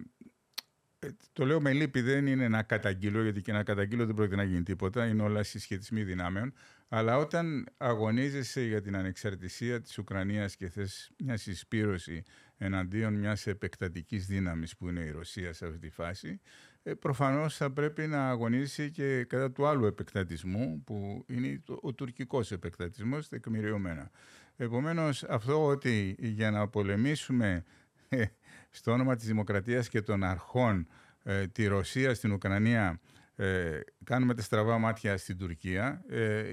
το 1.33 1.47
λέω 1.47 1.61
με 1.61 1.73
λύπη, 1.73 2.01
δεν 2.01 2.27
είναι 2.27 2.49
να 2.49 2.63
καταγγείλω, 2.63 3.23
γιατί 3.23 3.43
και 3.43 3.53
να 3.53 3.63
καταγγείλω 3.63 4.07
δεν 4.07 4.15
πρόκειται 4.15 4.37
να 4.37 4.43
γίνει 4.43 4.63
τίποτα, 4.63 5.07
είναι 5.07 5.23
όλα 5.23 5.43
συσχετισμοί 5.43 6.03
δυνάμεων. 6.03 6.53
Αλλά 6.89 7.17
όταν 7.17 7.67
αγωνίζεσαι 7.77 8.63
για 8.63 8.81
την 8.81 8.97
ανεξαρτησία 8.97 9.81
της 9.81 9.99
Ουκρανίας 9.99 10.57
και 10.57 10.69
θες 10.69 11.11
μια 11.19 11.37
συσπήρωση 11.37 12.23
εναντίον 12.57 13.15
μιας 13.15 13.47
επεκτατικής 13.47 14.27
δύναμης 14.27 14.77
που 14.77 14.89
είναι 14.89 15.01
η 15.01 15.11
Ρωσία 15.11 15.53
σε 15.53 15.67
αυτή 15.67 15.79
τη 15.79 15.91
φάση, 15.91 16.41
ε, 16.74 16.74
προφανώς 16.99 17.57
θα 17.57 17.71
πρέπει 17.71 18.07
να 18.07 18.29
αγωνίσει 18.29 18.91
και 18.91 19.25
κατά 19.25 19.51
του 19.51 19.67
άλλου 19.67 19.87
επεκτατισμού 19.87 20.83
που 20.85 21.25
είναι 21.29 21.63
ο 21.81 21.93
τουρκικός 21.93 22.53
επεκτατισμός 22.53 23.29
τεκμηριωμένα. 23.29 24.11
Επομένως 24.57 25.25
αυτό 25.25 25.67
ότι 25.67 26.17
για 26.19 26.51
να 26.51 26.69
πολεμήσουμε 26.69 27.65
ε, 28.09 28.25
στο 28.71 28.93
όνομα 28.93 29.17
της 29.17 29.27
δημοκρατίας 29.27 29.89
και 29.89 30.01
των 30.01 30.25
αρχών 30.25 30.87
ε, 31.23 31.47
τη 31.47 31.67
Ρωσία 31.67 32.15
στην 32.15 32.33
Ουκρανία 32.33 33.01
ε, 33.37 33.81
κάνουμε 34.05 34.35
τα 34.35 34.43
στραβά 34.43 34.79
μάτια 34.79 35.17
στην 35.17 35.39
Τουρκία 35.39 36.05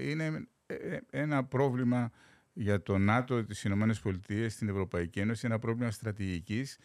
είναι 0.02 0.46
ένα 1.10 1.44
πρόβλημα 1.44 2.10
για 2.52 2.82
το 2.82 2.98
ΝΑΤΟ, 2.98 3.44
τις 3.44 3.64
Ηνωμένες 3.64 4.00
Πολιτείες, 4.00 4.56
την 4.56 4.68
Ευρωπαϊκή 4.68 5.20
Ένωση, 5.20 5.46
ένα 5.46 5.58
πρόβλημα 5.58 5.90
στρατηγικής 5.90 6.78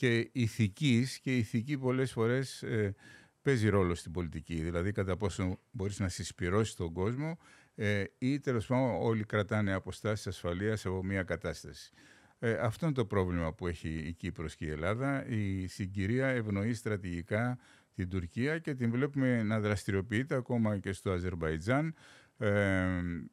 και 0.00 0.30
ηθικής 0.32 1.18
και 1.18 1.34
η 1.34 1.38
ηθική 1.38 1.78
πολλές 1.78 2.12
φορές 2.12 2.62
ε, 2.62 2.94
παίζει 3.42 3.68
ρόλο 3.68 3.94
στην 3.94 4.12
πολιτική. 4.12 4.54
Δηλαδή 4.54 4.92
κατά 4.92 5.16
πόσο 5.16 5.60
μπορείς 5.70 5.98
να 5.98 6.08
συσπυρώσεις 6.08 6.74
τον 6.74 6.92
κόσμο 6.92 7.38
ε, 7.74 8.04
ή 8.18 8.40
τέλος 8.40 8.66
πάντων 8.66 9.02
όλοι 9.02 9.24
κρατάνε 9.24 9.72
αποστάσεις 9.72 10.26
ασφαλείας 10.26 10.86
από 10.86 11.04
μια 11.04 11.22
κατάσταση. 11.22 11.92
Ε, 12.38 12.52
αυτό 12.52 12.86
είναι 12.86 12.94
το 12.94 13.06
πρόβλημα 13.06 13.52
που 13.54 13.66
έχει 13.66 13.88
η 13.88 14.12
Κύπρος 14.12 14.54
και 14.54 14.64
η 14.64 14.70
Ελλάδα. 14.70 15.26
Η 15.26 15.66
συγκυρία 15.66 16.26
ευνοεί 16.26 16.74
στρατηγικά 16.74 17.58
την 17.94 18.08
Τουρκία 18.08 18.58
και 18.58 18.74
την 18.74 18.90
βλέπουμε 18.90 19.42
να 19.42 19.60
δραστηριοποιείται 19.60 20.34
ακόμα 20.34 20.78
και 20.78 20.92
στο 20.92 21.10
Αζερβαϊτζάν 21.10 21.94
ε, 22.38 22.48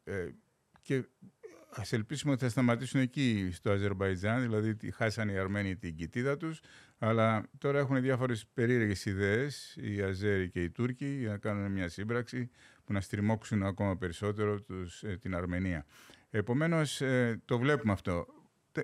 ε 0.04 0.30
και 0.82 1.04
Α 1.78 1.82
ελπίσουμε 1.90 2.32
ότι 2.32 2.42
θα 2.42 2.48
σταματήσουν 2.48 3.00
εκεί 3.00 3.50
στο 3.52 3.70
Αζερβαϊτζάν, 3.70 4.40
δηλαδή 4.40 4.90
χάσαν 4.90 5.28
οι 5.28 5.38
Αρμένοι 5.38 5.76
την 5.76 5.96
κοιτίδα 5.96 6.36
τους. 6.36 6.60
Αλλά 6.98 7.48
τώρα 7.58 7.78
έχουν 7.78 8.00
διάφορες 8.00 8.46
περίεργες 8.54 9.04
ιδέες, 9.04 9.76
οι 9.80 10.02
Αζέροι 10.02 10.50
και 10.50 10.62
οι 10.62 10.70
Τούρκοι, 10.70 11.06
για 11.06 11.30
να 11.30 11.36
κάνουν 11.36 11.72
μια 11.72 11.88
σύμπραξη 11.88 12.50
που 12.84 12.92
να 12.92 13.00
στριμώξουν 13.00 13.62
ακόμα 13.62 13.96
περισσότερο 13.96 14.60
τους, 14.60 15.02
ε, 15.02 15.16
την 15.16 15.34
Αρμενία. 15.34 15.86
Επομένως, 16.30 17.00
ε, 17.00 17.40
το 17.44 17.58
βλέπουμε 17.58 17.92
αυτό. 17.92 18.26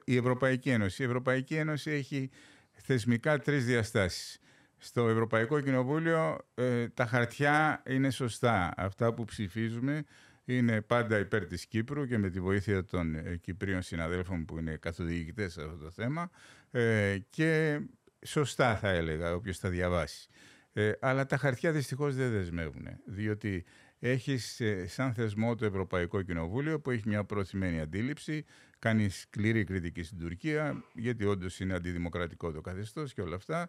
Η 0.04 0.16
Ευρωπαϊκή 0.16 0.70
Ένωση. 0.70 1.02
Η 1.02 1.04
Ευρωπαϊκή 1.04 1.54
Ένωση 1.54 1.90
έχει 1.90 2.30
θεσμικά 2.72 3.38
τρεις 3.38 3.64
διαστάσεις. 3.64 4.38
Στο 4.78 5.08
Ευρωπαϊκό 5.08 5.60
Κοινοβούλιο 5.60 6.38
ε, 6.54 6.88
τα 6.88 7.06
χαρτιά 7.06 7.82
είναι 7.86 8.10
σωστά. 8.10 8.72
Αυτά 8.76 9.14
που 9.14 9.24
ψηφίζουμε 9.24 10.04
είναι 10.44 10.80
πάντα 10.80 11.18
υπέρ 11.18 11.46
της 11.46 11.66
Κύπρου 11.66 12.06
και 12.06 12.18
με 12.18 12.30
τη 12.30 12.40
βοήθεια 12.40 12.84
των 12.84 13.14
ε, 13.14 13.36
Κυπρίων 13.36 13.82
συναδέλφων 13.82 14.44
που 14.44 14.58
είναι 14.58 14.76
καθοδηγητές 14.76 15.52
σε 15.52 15.62
αυτό 15.62 15.76
το 15.76 15.90
θέμα 15.90 16.30
ε, 16.70 17.18
και 17.30 17.80
σωστά 18.24 18.76
θα 18.76 18.88
έλεγα 18.88 19.34
όποιος 19.34 19.58
τα 19.58 19.68
διαβάσει. 19.68 20.28
Ε, 20.72 20.92
αλλά 21.00 21.26
τα 21.26 21.36
χαρτιά 21.36 21.72
δυστυχώς 21.72 22.14
δεν 22.14 22.30
δεσμεύουν, 22.30 22.86
διότι 23.04 23.64
έχεις 23.98 24.60
σαν 24.86 25.14
θεσμό 25.14 25.54
το 25.54 25.64
Ευρωπαϊκό 25.64 26.22
Κοινοβούλιο 26.22 26.80
που 26.80 26.90
έχει 26.90 27.08
μια 27.08 27.24
προθυμένη 27.24 27.80
αντίληψη, 27.80 28.44
κάνει 28.78 29.08
σκληρή 29.08 29.64
κριτική 29.64 30.02
στην 30.02 30.18
Τουρκία, 30.18 30.84
γιατί 30.94 31.24
όντως 31.24 31.60
είναι 31.60 31.74
αντιδημοκρατικό 31.74 32.52
το 32.52 32.60
καθεστώς 32.60 33.14
και 33.14 33.20
όλα 33.20 33.36
αυτά. 33.36 33.68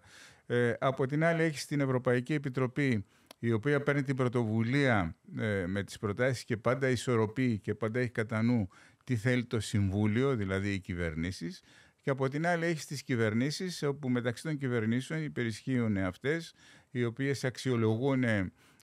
από 0.80 1.06
την 1.06 1.24
άλλη 1.24 1.42
έχεις 1.42 1.66
την 1.66 1.80
Ευρωπαϊκή 1.80 2.34
Επιτροπή 2.34 3.06
η 3.46 3.52
οποία 3.52 3.82
παίρνει 3.82 4.04
την 4.04 4.16
πρωτοβουλία 4.16 5.16
ε, 5.38 5.66
με 5.68 5.84
τις 5.84 6.00
προτάσεις 6.00 6.44
και 6.44 6.58
πάντα 6.58 6.90
ισορροπεί 6.90 7.60
και 7.60 7.74
πάντα 7.74 8.00
έχει 8.00 8.10
κατά 8.10 8.42
νου 8.42 8.70
τι 9.04 9.16
θέλει 9.16 9.46
το 9.46 9.60
Συμβούλιο, 9.60 10.36
δηλαδή 10.36 10.74
οι 10.74 10.80
κυβερνήσεις. 10.80 11.62
Και 12.02 12.10
από 12.10 12.28
την 12.28 12.48
άλλη 12.48 12.66
έχει 12.66 12.86
τις 12.86 13.04
κυβερνήσεις, 13.04 13.84
όπου 13.84 14.10
μεταξύ 14.10 14.44
των 14.44 14.58
κυβερνήσεων 14.58 15.24
υπερισχύουν 15.24 15.98
αυτές, 15.98 16.54
οι 16.92 17.04
οποίες 17.04 17.44
αξιολογούν 17.44 18.24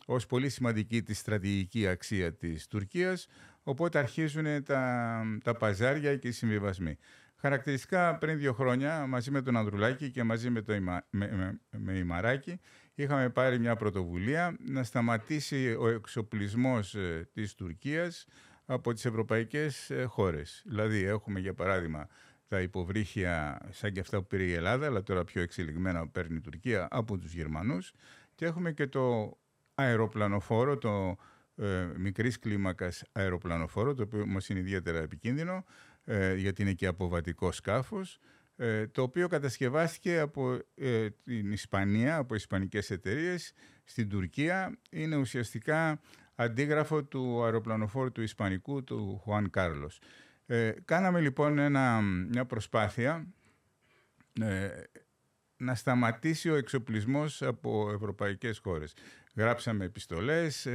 ως 0.07 0.27
πολύ 0.27 0.49
σημαντική 0.49 1.03
τη 1.03 1.15
στρατηγική 1.15 1.87
αξία 1.87 2.35
της 2.35 2.67
Τουρκίας, 2.67 3.27
οπότε 3.63 3.99
αρχίζουν 3.99 4.63
τα, 4.65 5.23
τα 5.45 5.55
παζάρια 5.55 6.17
και 6.17 6.29
οι 6.29 6.33
συμβιβασμοί. 6.33 6.97
Χαρακτηριστικά 7.37 8.19
πριν 8.19 8.39
δύο 8.39 8.53
χρόνια, 8.53 9.07
μαζί 9.07 9.31
με 9.31 9.43
τον 9.43 9.57
Ανδρουλάκη 9.57 10.11
και 10.11 10.23
μαζί 10.23 10.51
με 10.51 10.63
το 10.63 10.75
Ιμα, 10.75 11.07
με, 11.11 11.59
με, 11.71 11.93
Ημαράκη, 11.93 12.61
είχαμε 12.95 13.31
πάρει 13.31 13.59
μια 13.59 13.77
πρωτοβουλία 13.77 14.57
να 14.59 14.83
σταματήσει 14.83 15.77
ο 15.79 15.89
εξοπλισμός 15.89 16.95
ε, 16.95 17.29
της 17.33 17.55
Τουρκίας 17.55 18.27
από 18.65 18.93
τις 18.93 19.05
ευρωπαϊκές 19.05 19.91
ε, 19.91 20.05
χώρες. 20.05 20.63
Δηλαδή 20.67 21.03
έχουμε 21.03 21.41
για 21.41 21.55
παράδειγμα 21.55 22.09
τα 22.49 22.61
υποβρύχια 22.61 23.61
σαν 23.71 23.93
και 23.93 24.01
αυτά 24.01 24.19
που 24.19 24.27
πήρε 24.27 24.43
η 24.43 24.53
Ελλάδα, 24.53 24.87
αλλά 24.87 25.03
τώρα 25.03 25.25
πιο 25.25 25.43
εξελιγμένα 25.43 26.01
που 26.01 26.11
παίρνει 26.11 26.37
η 26.37 26.41
Τουρκία 26.41 26.89
από 26.91 27.19
τους 27.19 27.35
Γερμανούς 27.35 27.93
και 28.35 28.45
έχουμε 28.45 28.73
και 28.73 28.87
το 28.87 29.37
αεροπλανοφόρο, 29.75 30.79
το 30.79 31.17
ε, 31.57 31.89
μικρής 31.97 32.39
κλίμακας 32.39 33.05
αεροπλανοφόρο, 33.13 33.95
το 33.95 34.03
οποίο 34.03 34.27
μας 34.27 34.49
είναι 34.49 34.59
ιδιαίτερα 34.59 34.99
επικίνδυνο, 34.99 35.65
ε, 36.05 36.35
γιατί 36.35 36.63
είναι 36.63 36.73
και 36.73 36.87
αποβατικό 36.87 37.53
σκάφος, 37.53 38.15
ε, 38.15 38.21
το 38.93 39.03
οποίο 39.03 39.29
κατασκευάστηκε 39.29 40.19
από 40.19 40.59
ε, 40.75 41.09
την 41.25 41.53
Ισπανία, 41.53 42.17
από 42.17 42.35
ισπανικές 42.35 42.91
εταιρείες, 42.91 43.53
στην 43.85 44.09
Τουρκία. 44.09 44.79
Είναι 44.91 45.17
ουσιαστικά 45.17 46.01
αντίγραφο 46.35 47.05
του 47.05 47.45
αεροπλανοφόρου 47.45 48.13
του 48.13 48.23
Ισπανικού, 48.23 48.85
του 48.85 49.21
Χουάν 49.23 49.51
Κάρλος. 49.51 50.01
Ε, 50.47 50.73
κάναμε 50.85 51.21
λοιπόν 51.21 51.59
ένα, 51.59 52.01
μια 52.01 52.45
προσπάθεια 52.45 53.27
να 55.57 55.75
σταματήσει 55.75 56.51
ο 56.51 56.55
εξοπλισμός 56.55 57.43
από 57.43 57.91
ευρωπαϊκές 57.95 58.59
χώρες. 58.59 58.95
Γράψαμε 59.37 59.85
επιστολές 59.85 60.69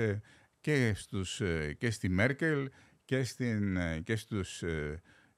και, 0.62 0.94
στους, 0.96 1.42
και 1.78 1.92
στη 1.92 2.10
Μέρκελ 2.10 2.70
και, 3.06 3.24
στην, 3.24 3.78
και 4.04 4.16
στους 4.16 4.64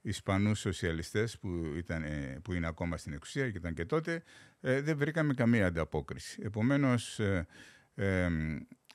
Ισπανούς 0.02 0.60
σοσιαλιστές 0.60 1.40
που, 1.40 1.74
ήταν, 1.78 2.04
ε, 2.04 2.40
που 2.44 2.54
είναι 2.54 2.68
ακόμα 2.68 2.98
στην 2.98 3.14
εξουσία 3.14 3.50
και 3.52 3.58
ήταν 3.58 3.74
και 3.74 3.86
τότε, 3.86 4.24
ε, 4.62 4.82
δεν 4.82 4.98
βρήκαμε 4.98 5.34
καμία 5.34 5.66
ανταπόκριση. 5.66 6.42
Επομένως, 6.46 7.20
ε, 7.20 7.48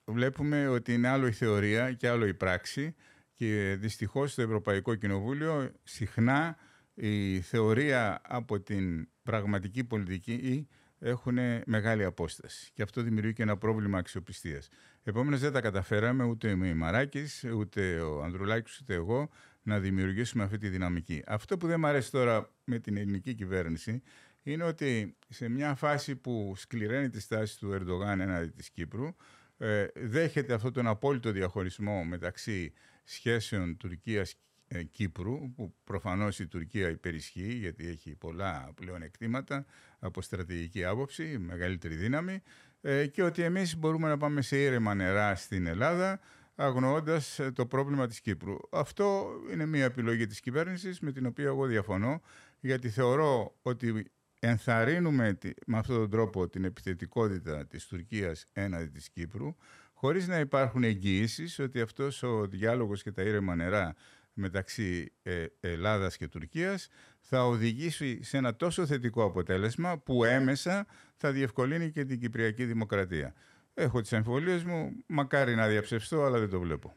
βλέπουμε 0.05 0.69
ότι 0.69 0.95
είναι 0.95 1.09
άλλο 1.09 1.27
η 1.27 1.33
θεωρία 1.33 1.93
και 1.93 2.09
άλλο 2.09 2.27
η 2.27 2.35
πράξη 2.35 2.95
και 3.35 3.77
δυστυχώς 3.79 4.33
στο 4.33 4.43
Ευρωπαϊκό 4.43 4.95
Κοινοβούλιο 4.95 5.73
συχνά 5.83 6.57
η 6.95 7.41
θεωρία 7.41 8.21
από 8.25 8.61
την 8.61 9.09
πραγματική 9.23 9.85
πολιτική 9.85 10.69
έχουν 10.99 11.39
μεγάλη 11.67 12.05
απόσταση. 12.05 12.71
Και 12.75 12.83
αυτό 12.83 13.03
δημιουργεί 13.03 13.33
και 13.33 13.43
ένα 13.43 13.57
πρόβλημα 13.57 13.99
αξιοπιστίας. 13.99 14.69
Επομένως, 15.03 15.41
δεν 15.41 15.53
τα 15.53 15.61
καταφέραμε 15.61 16.25
ούτε 16.25 16.53
ο 16.53 16.75
Μαράκη, 16.75 17.25
ούτε 17.57 18.01
ο 18.01 18.23
Ανδρουλάκης, 18.23 18.79
ούτε 18.81 18.95
εγώ 18.95 19.31
να 19.65 19.79
δημιουργήσουμε 19.81 20.45
αυτή 20.45 20.59
τη 20.59 20.69
δυναμική. 20.69 21.23
Αυτό 21.27 21.57
που 21.57 21.67
δεν 21.67 21.81
μου 21.81 21.87
αρέσει 21.87 22.11
τώρα 22.11 22.51
με 22.65 22.79
την 22.79 22.97
ελληνική 22.97 23.35
κυβέρνηση 23.35 24.03
είναι 24.43 24.65
ότι 24.65 25.17
σε 25.29 25.49
μια 25.49 25.75
φάση 25.75 26.17
που 26.17 26.53
σκληραίνει 26.57 27.11
τη 27.11 27.21
στάση 27.21 27.59
του 27.59 27.73
Ερντογάν 27.73 28.21
έναντι 28.21 28.49
της 28.49 28.71
Κύπρου, 28.71 29.17
ε, 29.59 29.87
δέχεται 29.95 30.55
αυτόν 30.55 30.73
τον 30.73 30.87
απόλυτο 30.87 31.31
διαχωρισμό 31.31 32.05
μεταξύ 32.05 32.73
σχέσεων 33.05 33.77
Τουρκίας 33.77 34.35
ε, 34.69 34.83
Κύπρου, 34.83 35.53
που 35.55 35.75
προφανώς 35.85 36.39
η 36.39 36.47
Τουρκία 36.47 36.89
υπερισχύει 36.89 37.53
γιατί 37.53 37.87
έχει 37.89 38.15
πολλά 38.15 38.73
πλέον 38.75 39.03
εκτήματα 39.03 39.67
από 39.99 40.23
στρατηγική 40.23 40.85
άποψη, 40.85 41.39
μεγαλύτερη 41.39 41.95
δύναμη, 41.95 42.43
ε, 42.81 43.07
και 43.07 43.23
ότι 43.23 43.43
εμείς 43.43 43.77
μπορούμε 43.77 44.09
να 44.09 44.17
πάμε 44.17 44.43
σε 44.43 44.63
ήρεμα 44.63 44.95
νερά 44.95 45.35
στην 45.35 45.67
Ελλάδα 45.67 46.21
αγνοώντας 46.55 47.39
ε, 47.39 47.51
το 47.51 47.67
πρόβλημα 47.67 48.07
της 48.07 48.21
Κύπρου. 48.21 48.57
Αυτό 48.71 49.27
είναι 49.53 49.67
μια 49.67 49.85
επιλογή 49.85 50.27
της 50.27 50.41
κυβέρνησης 50.41 51.01
με 51.01 51.13
την 51.13 51.27
οποία 51.27 51.45
εγώ 51.45 51.67
διαφωνώ 51.67 52.21
γιατί 52.61 52.89
θεωρώ 52.89 53.57
ότι 53.63 54.11
ενθαρρύνουμε 54.41 55.39
με 55.67 55.79
αυτόν 55.79 55.97
τον 55.97 56.11
τρόπο 56.11 56.49
την 56.49 56.65
επιθετικότητα 56.65 57.67
της 57.67 57.87
Τουρκίας 57.87 58.47
έναντι 58.53 58.87
της 58.87 59.11
Κύπρου 59.11 59.57
χωρίς 59.93 60.29
να 60.29 60.39
υπάρχουν 60.39 60.85
εγγυήσεις 60.85 61.59
ότι 61.59 61.81
αυτός 61.81 62.23
ο 62.23 62.47
διάλογος 62.47 63.03
και 63.03 63.13
τα 63.13 63.23
ήρεμα 63.23 63.55
νερά 63.55 63.95
μεταξύ 64.33 65.13
ε, 65.23 65.47
Ελλάδας 65.61 66.17
και 66.17 66.29
Τουρκίας 66.29 66.89
θα 67.21 67.47
οδηγήσει 67.47 68.23
σε 68.23 68.37
ένα 68.37 68.57
τόσο 68.57 68.87
θετικό 68.87 69.25
αποτέλεσμα 69.25 69.99
που 69.99 70.25
έμεσα 70.25 70.87
θα 71.17 71.33
διευκολύνει 71.33 71.91
και 71.91 72.05
την 72.05 72.21
Κυπριακή 72.21 72.65
Δημοκρατία. 72.65 73.35
Έχω 73.75 74.01
τις 74.01 74.13
αμφιβολίες 74.13 74.65
μου, 74.65 75.05
μακάρι 75.07 75.55
να 75.55 75.69
διαψευστώ, 75.69 76.23
αλλά 76.23 76.39
δεν 76.39 76.51
το 76.51 76.61
βλέπω. 76.61 76.95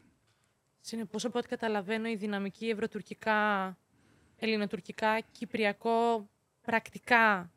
Συνεπώς, 0.80 1.24
από 1.24 1.38
ό,τι 1.38 1.48
καταλαβαίνω, 1.48 2.08
η 2.08 2.16
δυναμική 2.16 2.68
ευρωτουρκικά, 2.68 3.78
ελληνοτουρκικά, 4.36 5.20
κυπριακό, 5.32 6.28
πρακτικά 6.62 7.52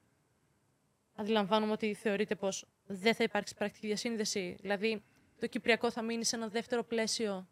αντιλαμβάνομαι 1.16 1.72
ότι 1.72 1.94
θεωρείτε 1.94 2.36
πως 2.36 2.66
δεν 2.88 3.16
θα 3.16 3.24
υπάρξει 3.24 3.56
πρακτική 3.56 3.88
διασύνδεση. 3.88 4.58
Δηλαδή, 4.62 5.04
το 5.40 5.48
κυπριακό 5.48 5.92
θα 5.92 6.01
μείνει 6.01 6.25
σε 6.25 6.36
ένα 6.36 6.48
δεύτερο 6.48 6.84
πλαίσιο 6.84 7.48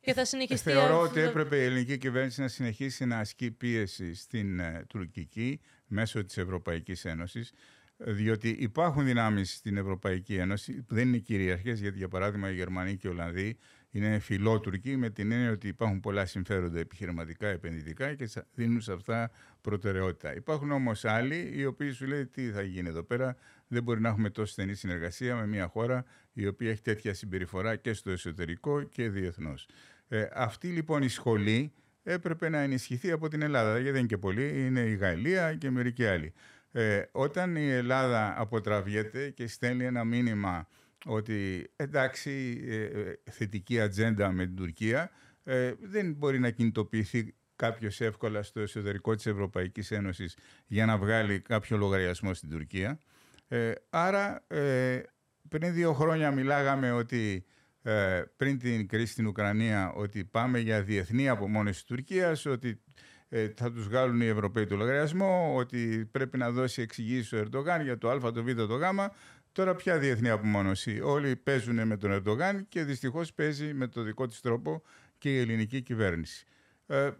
και 0.00 0.12
θα 0.12 0.24
συνεχιστεί... 0.24 0.70
Θεωρώ 0.70 1.00
ότι 1.00 1.20
έπρεπε 1.20 1.56
η 1.56 1.64
ελληνική 1.64 1.98
κυβέρνηση 1.98 2.40
να 2.40 2.48
συνεχίσει 2.48 3.04
να 3.04 3.18
ασκεί 3.18 3.50
πίεση 3.50 4.14
στην 4.14 4.60
ε, 4.60 4.84
τουρκική 4.88 5.60
μέσω 5.86 6.24
της 6.24 6.36
Ευρωπαϊκής 6.36 7.04
Ένωσης 7.04 7.52
διότι 7.98 8.48
υπάρχουν 8.48 9.04
δυνάμεις 9.04 9.54
στην 9.54 9.76
Ευρωπαϊκή 9.76 10.34
Ένωση 10.34 10.82
που 10.82 10.94
δεν 10.94 11.08
είναι 11.08 11.18
κυριαρχές, 11.18 11.80
γιατί 11.80 11.98
για 11.98 12.08
παράδειγμα 12.08 12.50
οι 12.50 12.54
Γερμανοί 12.54 12.96
και 12.96 13.08
οι 13.08 13.10
Ολλανδοί 13.10 13.58
είναι 13.90 14.18
φιλότουρκοι 14.18 14.96
με 14.96 15.10
την 15.10 15.32
έννοια 15.32 15.50
ότι 15.50 15.68
υπάρχουν 15.68 16.00
πολλά 16.00 16.26
συμφέροντα 16.26 16.78
επιχειρηματικά, 16.78 17.48
επενδυτικά 17.48 18.14
και 18.14 18.28
δίνουν 18.54 18.80
σε 18.80 18.92
αυτά 18.92 19.30
προτεραιότητα. 19.60 20.34
Υπάρχουν 20.34 20.70
όμως 20.70 21.04
άλλοι 21.04 21.52
οι 21.54 21.64
οποίοι 21.64 21.90
σου 21.90 22.06
λέει 22.06 22.26
τι 22.26 22.50
θα 22.50 22.62
γίνει 22.62 22.88
εδώ 22.88 23.02
πέρα, 23.02 23.36
δεν 23.68 23.82
μπορεί 23.82 24.00
να 24.00 24.08
έχουμε 24.08 24.30
τόσο 24.30 24.52
στενή 24.52 24.74
συνεργασία 24.74 25.34
με 25.34 25.46
μια 25.46 25.66
χώρα 25.66 26.04
η 26.32 26.46
οποία 26.46 26.70
έχει 26.70 26.82
τέτοια 26.82 27.14
συμπεριφορά 27.14 27.76
και 27.76 27.92
στο 27.92 28.10
εσωτερικό 28.10 28.82
και 28.82 29.08
διεθνώς. 29.08 29.68
Ε, 30.08 30.26
αυτή 30.32 30.68
λοιπόν 30.68 31.02
η 31.02 31.08
σχολή 31.08 31.72
έπρεπε 32.02 32.48
να 32.48 32.58
ενισχυθεί 32.58 33.10
από 33.10 33.28
την 33.28 33.42
Ελλάδα, 33.42 33.72
γιατί 33.72 33.90
δεν 33.90 33.98
είναι 33.98 34.08
και 34.08 34.18
πολλοί, 34.18 34.66
είναι 34.66 34.80
η 34.80 34.94
Γαλλία 34.94 35.54
και 35.54 35.70
μερικοί 35.70 36.06
άλλοι. 36.06 36.32
Ε, 36.72 37.02
όταν 37.12 37.56
η 37.56 37.68
Ελλάδα 37.68 38.34
αποτραβιέται 38.40 39.30
και 39.30 39.46
στέλνει 39.46 39.84
ένα 39.84 40.04
μήνυμα 40.04 40.68
ότι 41.04 41.70
εντάξει 41.76 42.64
ε, 42.68 42.82
ε, 42.82 43.18
θετική 43.30 43.80
ατζέντα 43.80 44.32
με 44.32 44.46
την 44.46 44.56
Τουρκία, 44.56 45.10
ε, 45.44 45.72
δεν 45.80 46.12
μπορεί 46.12 46.38
να 46.38 46.50
κινητοποιηθεί 46.50 47.34
κάποιος 47.56 48.00
εύκολα 48.00 48.42
στο 48.42 48.60
εσωτερικό 48.60 49.14
της 49.14 49.26
Ευρωπαϊκής 49.26 49.90
Ένωσης 49.90 50.36
για 50.66 50.86
να 50.86 50.98
βγάλει 50.98 51.40
κάποιο 51.40 51.76
λογαριασμό 51.76 52.34
στην 52.34 52.50
Τουρκία. 52.50 52.98
άρα 53.90 54.46
πριν 55.48 55.72
δύο 55.72 55.92
χρόνια 55.92 56.30
μιλάγαμε 56.30 56.92
ότι 56.92 57.44
πριν 58.36 58.58
την 58.58 58.88
κρίση 58.88 59.12
στην 59.12 59.26
Ουκρανία 59.26 59.92
ότι 59.92 60.24
πάμε 60.24 60.58
για 60.58 60.82
διεθνή 60.82 61.28
απομόνωση 61.28 61.74
της 61.74 61.84
Τουρκίας, 61.84 62.46
ότι 62.46 62.68
ε, 62.68 62.74
θα 63.54 63.72
τους 63.72 63.88
βγάλουν 63.88 64.20
οι 64.20 64.26
Ευρωπαίοι 64.26 64.66
το 64.66 64.76
λογαριασμό, 64.76 65.54
ότι 65.56 66.08
πρέπει 66.10 66.38
να 66.38 66.50
δώσει 66.50 66.82
εξηγήσεις 66.82 67.32
ο 67.32 67.36
Ερντογάν 67.36 67.82
για 67.82 67.98
το 67.98 68.10
Α, 68.10 68.32
το 68.32 68.42
Β, 68.42 68.52
το 68.54 68.74
Γ. 68.76 68.82
Τώρα 69.52 69.74
πια 69.74 69.98
διεθνή 69.98 70.28
απομόνωση. 70.28 71.00
Όλοι 71.00 71.36
παίζουν 71.36 71.86
με 71.86 71.96
τον 71.96 72.10
Ερντογάν 72.10 72.68
και 72.68 72.84
δυστυχώς 72.84 73.32
παίζει 73.34 73.74
με 73.74 73.86
το 73.86 74.02
δικό 74.02 74.26
της 74.26 74.40
τρόπο 74.40 74.82
και 75.18 75.34
η 75.34 75.38
ελληνική 75.38 75.82
κυβέρνηση. 75.82 76.46
Ε, 76.86 77.10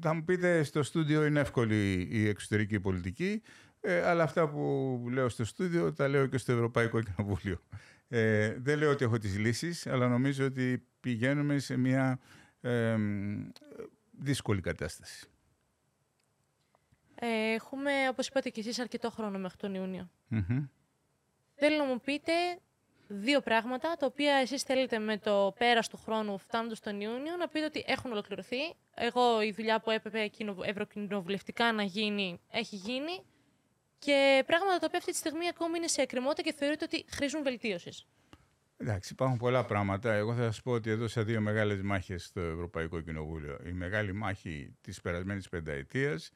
θα 0.00 0.14
μου 0.14 0.24
πείτε 0.24 0.62
στο 0.62 0.82
στούντιο 0.82 1.24
είναι 1.24 1.40
εύκολη 1.40 2.08
η 2.10 2.28
εξωτερική 2.28 2.80
πολιτική, 2.80 3.42
ε, 3.80 4.02
αλλά 4.02 4.22
αυτά 4.22 4.48
που 4.48 5.06
λέω 5.10 5.28
στο 5.28 5.44
στούντιο 5.44 5.92
τα 5.92 6.08
λέω 6.08 6.26
και 6.26 6.38
στο 6.38 6.52
Ευρωπαϊκό 6.52 7.00
Κοινοβούλιο. 7.02 7.60
Ε, 8.08 8.56
δεν 8.58 8.78
λέω 8.78 8.90
ότι 8.90 9.04
έχω 9.04 9.18
τις 9.18 9.38
λύσεις, 9.38 9.86
αλλά 9.86 10.08
νομίζω 10.08 10.44
ότι 10.46 10.86
πηγαίνουμε 11.00 11.58
σε 11.58 11.76
μια 11.76 12.18
ε, 12.60 12.96
δύσκολη 14.18 14.60
κατάσταση. 14.60 15.28
Ε, 17.20 17.52
έχουμε, 17.52 18.08
όπως 18.08 18.26
είπατε 18.26 18.48
και 18.48 18.60
εσείς, 18.60 18.78
αρκετό 18.78 19.10
χρόνο 19.10 19.38
μέχρι 19.38 19.58
τον 19.58 19.74
ιουνιο 19.74 20.10
Θέλω 21.54 21.76
να 21.76 21.84
μου 21.84 22.00
πείτε 22.00 22.32
δύο 23.08 23.40
πράγματα, 23.40 23.96
τα 23.98 24.06
οποία 24.06 24.34
εσείς 24.34 24.62
θέλετε 24.62 24.98
με 24.98 25.18
το 25.18 25.54
πέρας 25.58 25.88
του 25.88 25.96
χρόνου 25.96 26.38
φτάνοντας 26.38 26.80
τον 26.80 27.00
Ιούνιο 27.00 27.36
να 27.36 27.48
πείτε 27.48 27.64
ότι 27.64 27.84
έχουν 27.86 28.12
ολοκληρωθεί. 28.12 28.74
Εγώ 28.94 29.42
η 29.42 29.52
δουλειά 29.52 29.80
που 29.80 29.90
έπρεπε 29.90 30.30
ευρωκοινοβουλευτικά 30.64 31.72
να 31.72 31.82
γίνει, 31.82 32.40
έχει 32.50 32.76
γίνει. 32.76 33.22
Και 33.98 34.42
πράγματα 34.46 34.78
τα 34.78 34.84
οποία 34.86 34.98
αυτή 34.98 35.10
τη 35.10 35.16
στιγμή 35.16 35.48
ακόμη 35.48 35.76
είναι 35.76 35.86
σε 35.86 36.02
εκκρεμότητα 36.02 36.42
και 36.42 36.52
θεωρείτε 36.52 36.84
ότι 36.84 37.04
χρήζουν 37.08 37.42
βελτίωσης. 37.42 38.06
Εντάξει, 38.76 39.12
υπάρχουν 39.12 39.38
πολλά 39.38 39.64
πράγματα. 39.64 40.12
Εγώ 40.12 40.34
θα 40.34 40.42
σας 40.42 40.62
πω 40.62 40.72
ότι 40.72 40.90
έδωσα 40.90 41.24
δύο 41.24 41.40
μεγάλες 41.40 41.82
μάχες 41.82 42.24
στο 42.24 42.40
Ευρωπαϊκό 42.40 43.00
Κοινοβούλιο. 43.00 43.58
Η 43.66 43.72
μεγάλη 43.72 44.12
μάχη 44.12 44.76
της 44.80 45.00
περασμένης 45.00 45.48
πενταετίας 45.48 46.30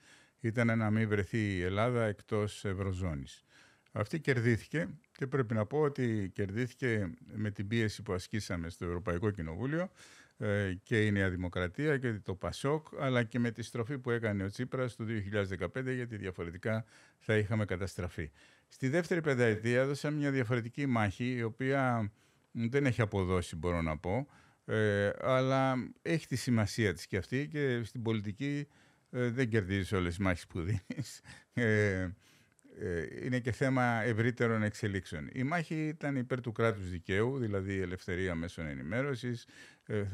ήταν 0.47 0.79
να 0.79 0.91
μην 0.91 1.09
βρεθεί 1.09 1.57
η 1.57 1.63
Ελλάδα 1.63 2.05
εκτός 2.05 2.65
Ευρωζώνης. 2.65 3.45
Αυτή 3.93 4.21
κερδίθηκε 4.21 4.89
και 5.13 5.27
πρέπει 5.27 5.55
να 5.55 5.67
πω 5.67 5.81
ότι 5.81 6.31
κερδίθηκε 6.35 7.11
με 7.33 7.51
την 7.51 7.69
πίεση 7.69 8.03
που 8.03 8.13
ασκήσαμε 8.13 8.69
στο 8.69 8.85
Ευρωπαϊκό 8.85 9.31
Κοινοβούλιο 9.31 9.91
ε, 10.39 10.75
και 10.83 11.07
η 11.07 11.11
Νέα 11.11 11.31
Δημοκρατία 11.31 11.99
και 11.99 12.13
το 12.13 12.35
ΠΑΣΟΚ, 12.35 12.87
αλλά 12.99 13.23
και 13.23 13.39
με 13.39 13.51
τη 13.51 13.63
στροφή 13.63 13.99
που 13.99 14.11
έκανε 14.11 14.45
ο 14.45 14.49
Τσίπρας 14.49 14.97
το 14.97 15.05
2015, 15.05 15.95
γιατί 15.95 16.17
διαφορετικά 16.17 16.85
θα 17.19 17.37
είχαμε 17.37 17.65
καταστραφεί. 17.65 18.31
Στη 18.69 18.89
δεύτερη 18.89 19.21
πενταετία 19.21 19.81
έδωσα 19.81 20.11
μια 20.11 20.31
διαφορετική 20.31 20.87
μάχη, 20.87 21.35
η 21.35 21.43
οποία 21.43 22.13
δεν 22.53 22.87
έχει 22.87 23.01
αποδώσει, 23.01 23.57
μπορώ 23.57 23.83
να 23.83 23.99
πω, 23.99 24.27
ε, 24.65 25.11
αλλά 25.21 25.75
έχει 26.03 26.27
τη 26.27 26.37
σημασία 26.37 26.95
της 26.95 27.07
και 27.07 27.17
αυτή 27.17 27.49
και 27.49 27.83
στην 27.85 28.03
πολιτική 28.03 28.67
ε, 28.69 28.81
δεν 29.13 29.49
κερδίζεις 29.49 29.93
όλες 29.93 30.09
τις 30.09 30.19
μάχες 30.25 30.47
που 30.47 30.61
δίνεις. 30.61 31.21
Ε, 31.53 32.09
ε, 32.79 33.25
είναι 33.25 33.39
και 33.39 33.53
θέμα 33.53 34.03
ευρύτερων 34.03 34.63
εξελίξεων. 34.63 35.29
Η 35.33 35.43
μάχη 35.43 35.87
ήταν 35.87 36.17
υπέρ 36.17 36.41
του 36.41 36.53
κράτους 36.53 36.91
δικαίου, 36.91 37.39
δηλαδή 37.39 37.75
η 37.75 37.81
ελευθερία 37.81 38.35
μέσων 38.35 38.67
ενημέρωσης. 38.67 39.47
Ε, 39.87 40.05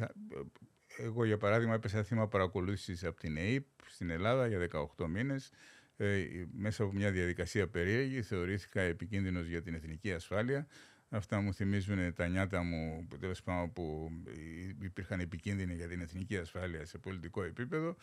εγώ, 0.96 1.24
για 1.24 1.36
παράδειγμα, 1.36 1.74
έπεσα 1.74 2.02
θύμα 2.02 2.28
παρακολούθησης 2.28 3.04
από 3.04 3.20
την 3.20 3.36
ΕΕΠ 3.36 3.66
στην 3.86 4.10
Ελλάδα 4.10 4.46
για 4.46 4.58
18 4.96 5.06
μήνες. 5.06 5.50
Ε, 5.96 6.24
μέσα 6.52 6.82
από 6.82 6.92
μια 6.92 7.10
διαδικασία 7.10 7.68
περίεργη 7.68 8.22
θεωρήθηκα 8.22 8.80
επικίνδυνος 8.80 9.46
για 9.46 9.62
την 9.62 9.74
εθνική 9.74 10.12
ασφάλεια. 10.12 10.66
Αυτά 11.10 11.40
μου 11.40 11.54
θυμίζουν 11.54 12.14
τα 12.14 12.28
νιάτα 12.28 12.62
μου 12.62 13.08
τέλος 13.20 13.42
πάντων 13.42 13.72
που 13.72 14.10
υπήρχαν 14.82 15.20
επικίνδυνοι 15.20 15.74
για 15.74 15.88
την 15.88 16.00
εθνική 16.00 16.36
ασφάλεια 16.36 16.86
σε 16.86 16.98
πολιτικό 16.98 17.42
επίπεδο. 17.42 17.96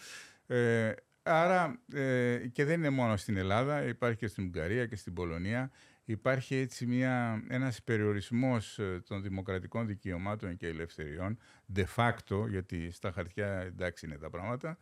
Ε, 0.48 0.92
άρα 1.24 1.80
ε, 1.94 2.38
και 2.52 2.66
δεν 2.66 2.80
είναι 2.80 2.90
μόνο 2.90 3.18
στην 3.18 3.38
Ελλάδα, 3.38 3.84
υπάρχει 3.84 4.18
και 4.18 4.28
στην 4.28 4.44
Ουγγαρία 4.44 4.86
και 4.86 4.96
στην 4.96 5.14
Πολωνία. 5.14 5.72
Υπάρχει 6.06 6.56
έτσι 6.56 6.86
μια, 6.86 7.44
ένας 7.48 7.84
περιορισμός 7.84 8.80
ε, 8.80 9.04
των 9.08 9.22
δημοκρατικών 9.22 9.88
δικαιωμάτων 9.88 10.58
και 10.58 10.68
ελευθεριών, 10.68 11.38
de 11.76 11.84
facto, 11.96 12.50
γιατί 12.50 12.92
στα 12.92 13.12
χαρτιά 13.12 13.60
εντάξει 13.60 14.06
είναι 14.06 14.18
τα 14.18 14.30
πράγματα, 14.30 14.78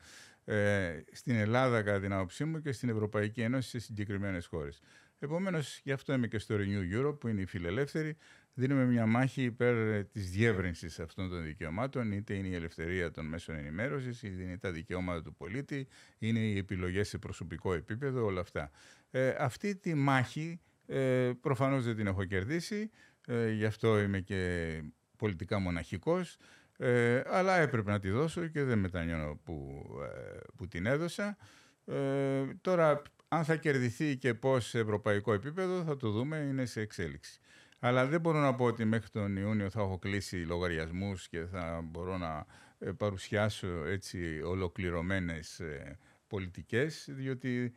ε, 0.46 1.02
στην 1.12 1.36
Ελλάδα 1.36 1.82
κατά 1.82 2.00
την 2.00 2.14
άποψή 2.14 2.46
μου 2.46 2.62
και 2.62 2.72
στην 2.72 2.90
Ευρωπαϊκή 2.90 3.42
Ένωση 3.42 3.70
σε 3.70 3.80
συγκεκριμένες 3.80 4.46
χώρες. 4.46 4.82
Επομένως, 5.24 5.80
γι' 5.84 5.92
αυτό 5.92 6.14
είμαι 6.14 6.28
και 6.28 6.40
στο 6.40 6.56
Renew 6.58 7.00
Europe, 7.00 7.20
που 7.20 7.28
είναι 7.28 7.42
η 7.42 7.46
φιλελεύθερη. 7.46 8.18
Δίνουμε 8.54 8.86
μια 8.86 9.06
μάχη 9.06 9.44
υπέρ 9.44 9.76
ε, 9.76 10.04
της 10.04 10.30
διεύρυνσης 10.30 11.00
αυτών 11.00 11.30
των 11.30 11.44
δικαιωμάτων, 11.44 12.12
είτε 12.12 12.34
είναι 12.34 12.48
η 12.48 12.54
ελευθερία 12.56 13.12
των 13.12 13.26
μέσων 13.26 13.56
ενημέρωσης, 13.56 14.24
είτε 14.24 14.44
είναι 14.44 14.58
τα 14.58 14.72
δικαιώματα 14.72 15.22
του 15.22 15.36
πολίτη, 15.36 15.88
είναι 16.20 16.40
οι 16.40 16.58
επιλογές 16.58 17.08
σε 17.08 17.18
προσωπικό 17.18 17.74
επίπεδο, 17.74 18.26
όλα 18.26 18.42
αυτά. 18.42 18.72
Ε, 19.12 19.36
αυτή 19.40 19.76
τη 19.76 19.94
μάχη 19.94 20.62
ε, 20.86 21.32
προφανώς 21.42 21.86
δεν 21.86 21.96
την 21.96 22.08
έχω 22.08 22.24
κερδίσει, 22.24 22.90
ε, 23.28 23.52
γι' 23.52 23.66
αυτό 23.66 24.00
είμαι 24.00 24.20
και 24.20 24.82
πολιτικά 25.18 25.60
μοναχικός, 25.60 26.38
ε, 26.78 27.22
αλλά 27.26 27.58
έπρεπε 27.58 27.92
να 27.92 28.00
τη 28.00 28.10
δώσω 28.10 28.48
και 28.48 28.64
δεν 28.64 28.80
μετανιώνω 28.80 29.40
που, 29.44 29.86
ε, 30.04 30.38
που 30.56 30.68
την 30.68 30.86
έδωσα. 30.86 31.38
Ε, 31.86 32.44
τώρα 32.62 33.02
αν 33.34 33.44
θα 33.46 33.56
κερδιθεί 33.56 34.18
και 34.18 34.34
πώς 34.34 34.66
σε 34.66 34.80
ευρωπαϊκό 34.80 35.34
επίπεδο 35.34 35.84
θα 35.84 35.98
το 35.98 36.10
δούμε, 36.10 36.38
είναι 36.38 36.66
σε 36.66 36.82
εξέλιξη. 36.82 37.40
Αλλά 37.80 38.06
δεν 38.06 38.22
μπορώ 38.22 38.40
να 38.40 38.56
πω 38.56 38.66
ότι 38.66 38.86
μέχρι 38.86 39.10
τον 39.10 39.36
Ιούνιο 39.38 39.70
θα 39.70 39.82
έχω 39.82 39.98
κλείσει 40.00 40.36
λογαριασμούς 40.36 41.28
και 41.28 41.46
θα 41.46 41.82
μπορώ 41.84 42.18
να 42.18 42.46
ε, 42.80 42.92
παρουσιάσω 42.92 43.86
έτσι 43.86 44.42
ολοκληρωμένες 44.46 45.60
ε, 45.60 45.98
πολιτικές, 46.28 47.06
διότι 47.10 47.74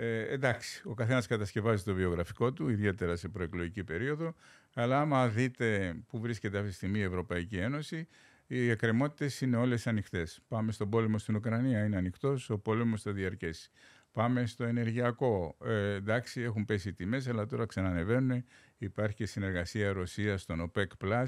Ε, 0.00 0.32
εντάξει, 0.32 0.82
ο 0.84 0.94
καθένας 0.94 1.26
κατασκευάζει 1.26 1.84
το 1.84 1.94
βιογραφικό 1.94 2.52
του, 2.52 2.68
ιδιαίτερα 2.68 3.16
σε 3.16 3.28
προεκλογική 3.28 3.84
περίοδο, 3.84 4.34
αλλά 4.74 5.00
άμα 5.00 5.28
δείτε 5.28 5.96
που 6.08 6.20
βρίσκεται 6.20 6.58
αυτή 6.58 6.70
τη 6.70 6.74
στιγμή 6.74 6.98
η 6.98 7.02
Ευρωπαϊκή 7.02 7.56
Ένωση, 7.56 8.08
οι 8.46 8.70
εκκρεμότητες 8.70 9.40
είναι 9.40 9.56
όλες 9.56 9.86
ανοιχτές. 9.86 10.40
Πάμε 10.48 10.72
στον 10.72 10.90
πόλεμο 10.90 11.18
στην 11.18 11.36
Ουκρανία, 11.36 11.84
είναι 11.84 11.96
ανοιχτός, 11.96 12.50
ο 12.50 12.58
πόλεμος 12.58 13.02
θα 13.02 13.12
διαρκέσει. 13.12 13.70
Πάμε 14.18 14.46
στο 14.46 14.64
ενεργειακό. 14.64 15.56
Ε, 15.64 15.94
εντάξει, 15.94 16.40
έχουν 16.40 16.64
πέσει 16.64 16.88
οι 16.88 16.92
τιμές, 16.92 17.28
αλλά 17.28 17.46
τώρα 17.46 17.66
ξανανεβαίνουν. 17.66 18.44
Υπάρχει 18.78 19.16
και 19.16 19.26
συνεργασία 19.26 19.92
Ρωσία 19.92 20.38
στον 20.38 20.70
OPEC. 20.70 21.24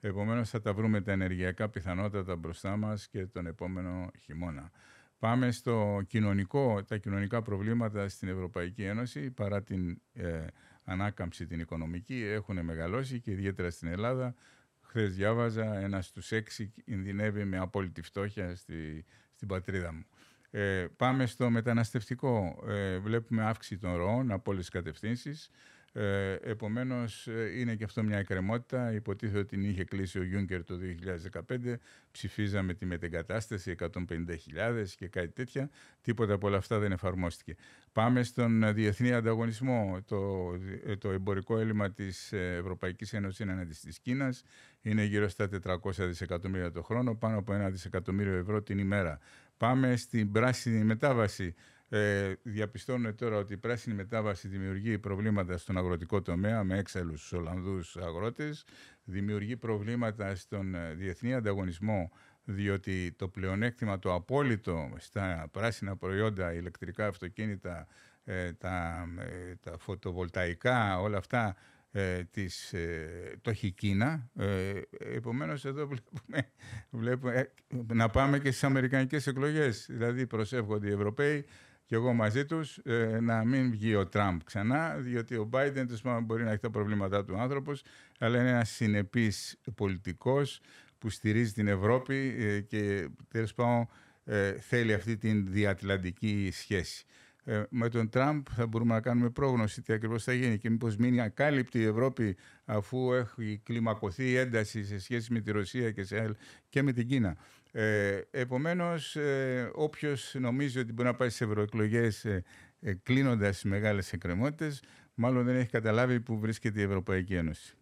Επομένως, 0.00 0.50
θα 0.50 0.60
τα 0.60 0.72
βρούμε 0.74 1.00
τα 1.00 1.12
ενεργειακά 1.12 1.68
πιθανότατα 1.68 2.36
μπροστά 2.36 2.76
μας 2.76 3.08
και 3.08 3.26
τον 3.26 3.46
επόμενο 3.46 4.10
χειμώνα. 4.18 4.70
Πάμε 5.18 5.50
στο 5.50 6.02
κοινωνικό, 6.06 6.84
τα 6.84 6.96
κοινωνικά 6.96 7.42
προβλήματα 7.42 8.08
στην 8.08 8.28
Ευρωπαϊκή 8.28 8.82
Ένωση, 8.82 9.30
παρά 9.30 9.62
την 9.62 10.00
ε, 10.12 10.46
ανάκαμψη 10.84 11.46
την 11.46 11.60
οικονομική, 11.60 12.22
έχουν 12.24 12.64
μεγαλώσει 12.64 13.20
και 13.20 13.30
ιδιαίτερα 13.30 13.70
στην 13.70 13.88
Ελλάδα. 13.88 14.34
Χθες 14.80 15.14
διάβαζα, 15.14 15.78
ένας 15.78 16.06
στους 16.06 16.32
έξι 16.32 16.72
κινδυνεύει 16.84 17.44
με 17.44 17.58
απόλυτη 17.58 18.02
φτώχεια 18.02 18.56
στη, 18.56 19.04
στην 19.34 19.48
πατρίδα 19.48 19.92
μου. 19.92 20.06
Ε, 20.54 20.86
πάμε 20.96 21.26
στο 21.26 21.50
μεταναστευτικό. 21.50 22.64
Ε, 22.68 22.98
βλέπουμε 22.98 23.42
αύξηση 23.42 23.80
των 23.80 23.96
ροών 23.96 24.30
από 24.30 24.50
όλες 24.50 24.62
τις 24.62 24.72
κατευθύνσεις. 24.72 25.50
Ε, 25.94 26.32
επομένως, 26.42 27.26
ε, 27.26 27.58
είναι 27.58 27.74
και 27.74 27.84
αυτό 27.84 28.02
μια 28.02 28.18
εκκρεμότητα. 28.18 28.92
Υποτίθεται 28.92 29.38
ότι 29.38 29.48
την 29.48 29.64
είχε 29.64 29.84
κλείσει 29.84 30.18
ο 30.18 30.22
Γιούγκερ 30.22 30.64
το 30.64 30.76
2015. 30.76 31.80
Ψηφίζαμε 32.10 32.74
τη 32.74 32.86
μετεγκατάσταση 32.86 33.70
150.000 33.70 34.94
και 34.96 35.08
κάτι 35.08 35.28
τέτοια. 35.28 35.70
Τίποτα 36.00 36.34
από 36.34 36.46
όλα 36.46 36.56
αυτά 36.56 36.78
δεν 36.78 36.92
εφαρμόστηκε. 36.92 37.56
Πάμε 37.92 38.22
στον 38.22 38.74
διεθνή 38.74 39.12
ανταγωνισμό. 39.12 39.98
Το, 40.06 40.52
ε, 40.86 40.96
το 40.96 41.10
εμπορικό 41.10 41.58
έλλειμμα 41.58 41.90
της 41.90 42.32
Ευρωπαϊκής 42.32 43.12
Ένωσης 43.12 43.38
είναι 43.38 43.52
εναντί 43.52 43.74
της 43.82 43.98
Κίνας. 43.98 44.42
Είναι 44.82 45.04
γύρω 45.04 45.28
στα 45.28 45.48
400 45.48 46.06
δισεκατομμύρια 46.06 46.70
το 46.70 46.82
χρόνο, 46.82 47.14
πάνω 47.14 47.38
από 47.38 47.52
ένα 47.52 47.70
δισεκατομμύριο 47.70 48.34
ευρώ 48.34 48.62
την 48.62 48.78
ημέρα. 48.78 49.18
Πάμε 49.56 49.96
στην 49.96 50.32
πράσινη 50.32 50.84
μετάβαση. 50.84 51.54
Ε, 51.88 52.32
διαπιστώνουμε 52.42 53.12
τώρα 53.12 53.36
ότι 53.36 53.52
η 53.52 53.56
πράσινη 53.56 53.94
μετάβαση 53.94 54.48
δημιουργεί 54.48 54.98
προβλήματα 54.98 55.58
στον 55.58 55.76
αγροτικό 55.76 56.22
τομέα 56.22 56.64
με 56.64 56.78
έξαλλους 56.78 57.18
στους 57.18 57.38
Ολλανδούς 57.38 57.96
αγρότες, 57.96 58.64
δημιουργεί 59.04 59.56
προβλήματα 59.56 60.34
στον 60.34 60.74
ε, 60.74 60.94
διεθνή 60.94 61.34
ανταγωνισμό 61.34 62.10
διότι 62.44 63.12
το 63.12 63.28
πλεονέκτημα 63.28 63.98
το 63.98 64.14
απόλυτο 64.14 64.90
στα 64.98 65.48
πράσινα 65.50 65.96
προϊόντα, 65.96 66.52
ηλεκτρικά 66.52 67.06
αυτοκίνητα, 67.06 67.86
ε, 68.24 68.52
τα, 68.52 69.06
ε, 69.18 69.54
τα 69.54 69.78
φωτοβολταϊκά, 69.78 71.00
όλα 71.00 71.16
αυτά 71.16 71.56
ε, 71.92 72.24
της, 72.24 72.72
ε, 72.72 73.38
το 73.40 73.50
έχει 73.50 73.66
η 73.66 73.70
Κίνα. 73.70 74.30
Ε, 74.36 74.72
επομένως 74.98 75.64
εδώ 75.64 75.86
βλέπουμε, 75.86 76.50
βλέπουμε 76.90 77.52
να 77.92 78.08
πάμε 78.08 78.38
και 78.38 78.50
στις 78.50 78.64
αμερικανικές 78.64 79.26
εκλογές. 79.26 79.86
Δηλαδή 79.90 80.26
προσεύχονται 80.26 80.88
οι 80.88 80.92
Ευρωπαίοι 80.92 81.44
και 81.92 81.94
εγώ 81.94 82.12
μαζί 82.12 82.44
τους 82.44 82.76
ε, 82.76 83.18
να 83.20 83.44
μην 83.44 83.70
βγει 83.70 83.94
ο 83.94 84.06
Τραμπ 84.06 84.40
ξανά, 84.44 84.96
διότι 84.98 85.36
ο 85.36 85.48
Biden 85.52 85.84
τους 85.88 86.02
μπορεί 86.22 86.44
να 86.44 86.50
έχει 86.50 86.60
τα 86.60 86.70
προβλήματά 86.70 87.24
του 87.24 87.38
άνθρωπος, 87.38 87.82
αλλά 88.18 88.40
είναι 88.40 88.50
ένας 88.50 88.70
συνεπής 88.70 89.60
πολιτικός 89.74 90.60
που 90.98 91.10
στηρίζει 91.10 91.52
την 91.52 91.68
Ευρώπη 91.68 92.34
ε, 92.38 92.60
και 92.60 93.08
τέλος 93.28 93.54
πάντων 93.54 93.88
ε, 94.24 94.52
θέλει 94.52 94.92
αυτή 94.92 95.16
την 95.16 95.46
διατλαντική 95.52 96.50
σχέση. 96.52 97.04
Ε, 97.44 97.62
με 97.70 97.88
τον 97.88 98.08
Τραμπ 98.08 98.46
θα 98.50 98.66
μπορούμε 98.66 98.94
να 98.94 99.00
κάνουμε 99.00 99.30
πρόγνωση 99.30 99.82
τι 99.82 99.92
ακριβώς 99.92 100.24
θα 100.24 100.32
γίνει 100.32 100.58
και 100.58 100.70
μήπως 100.70 100.96
μείνει 100.96 101.20
ακάλυπτη 101.20 101.78
η 101.78 101.84
Ευρώπη 101.84 102.36
αφού 102.64 103.12
έχει 103.12 103.60
κλιμακωθεί 103.64 104.30
η 104.30 104.36
ένταση 104.36 104.84
σε 104.84 104.98
σχέση 104.98 105.32
με 105.32 105.40
τη 105.40 105.50
Ρωσία 105.50 105.90
και, 105.90 106.04
σε, 106.04 106.36
και 106.68 106.82
με 106.82 106.92
την 106.92 107.08
Κίνα. 107.08 107.36
Ε, 107.72 108.20
επομένως, 108.30 109.16
ε, 109.16 109.70
όποιος 109.74 110.34
νομίζει 110.38 110.78
ότι 110.78 110.92
μπορεί 110.92 111.08
να 111.08 111.14
πάει 111.14 111.30
σε 111.30 111.44
ευρωεκλογές 111.44 112.24
ε, 112.24 112.44
ε, 112.80 112.92
κλείνοντας 112.92 113.50
τις 113.50 113.64
μεγάλες 113.64 114.12
εκκρεμότητες, 114.12 114.82
μάλλον 115.14 115.44
δεν 115.44 115.56
έχει 115.56 115.70
καταλάβει 115.70 116.20
που 116.20 116.38
βρίσκεται 116.38 116.80
η 116.80 116.82
Ευρωπαϊκή 116.82 117.34
Ένωση. 117.34 117.74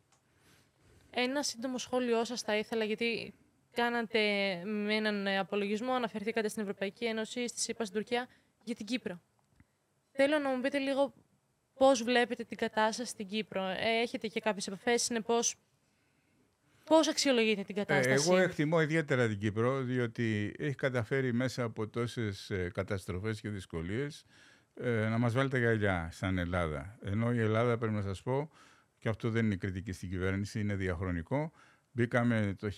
Ένα 1.10 1.42
σύντομο 1.42 1.78
σχόλιο 1.78 2.24
σας 2.24 2.40
θα 2.42 2.56
ήθελα, 2.56 2.84
γιατί 2.84 3.34
κάνατε 3.72 4.18
με 4.64 4.94
έναν 4.94 5.26
απολογισμό, 5.38 5.92
αναφερθήκατε 5.92 6.48
στην 6.48 6.62
Ευρωπαϊκή 6.62 7.04
Ένωση, 7.04 7.48
στη 7.48 7.60
ΣΥΠΑ, 7.60 7.84
στην 7.84 7.96
Τουρκία, 7.96 8.28
για 8.64 8.74
την 8.74 8.86
Κύπρο. 8.86 9.20
Θέλω 10.22 10.38
να 10.38 10.48
μου 10.48 10.60
πείτε 10.60 10.78
λίγο 10.78 11.12
πώς 11.74 12.02
βλέπετε 12.02 12.44
την 12.44 12.56
κατάσταση 12.56 13.10
στην 13.10 13.26
Κύπρο. 13.26 13.62
Έχετε 14.02 14.26
και 14.26 14.40
κάποιες 14.40 14.66
επαφές, 14.66 15.02
συνεπώς 15.02 15.56
πώς 16.84 17.08
αξιολογείτε 17.08 17.62
την 17.62 17.74
κατάσταση; 17.74 18.24
Εγώ 18.28 18.36
εκτιμώ 18.36 18.80
ιδιαίτερα 18.80 19.28
την 19.28 19.38
Κύπρο, 19.38 19.80
διότι 19.82 20.54
έχει 20.58 20.74
καταφέρει 20.74 21.32
μέσα 21.32 21.62
από 21.62 21.88
τόσες 21.88 22.50
ε, 22.50 22.70
καταστροφές 22.74 23.40
και 23.40 23.48
δυσκολίες 23.48 24.24
ε, 24.74 25.08
να 25.08 25.18
μας 25.18 25.32
βάλει 25.32 25.48
τα 25.48 25.58
γυαλιά 25.58 26.08
σαν 26.12 26.38
Ελλάδα. 26.38 26.98
Ενώ 27.02 27.32
η 27.32 27.38
Ελλάδα, 27.38 27.78
πρέπει 27.78 27.94
να 27.94 28.02
σας 28.02 28.22
πω, 28.22 28.50
και 28.98 29.08
αυτό 29.08 29.30
δεν 29.30 29.44
είναι 29.44 29.56
κριτική 29.56 29.92
στην 29.92 30.08
κυβέρνηση, 30.08 30.60
είναι 30.60 30.74
διαχρονικό, 30.74 31.52
Μπήκαμε 31.92 32.56
το 32.58 32.70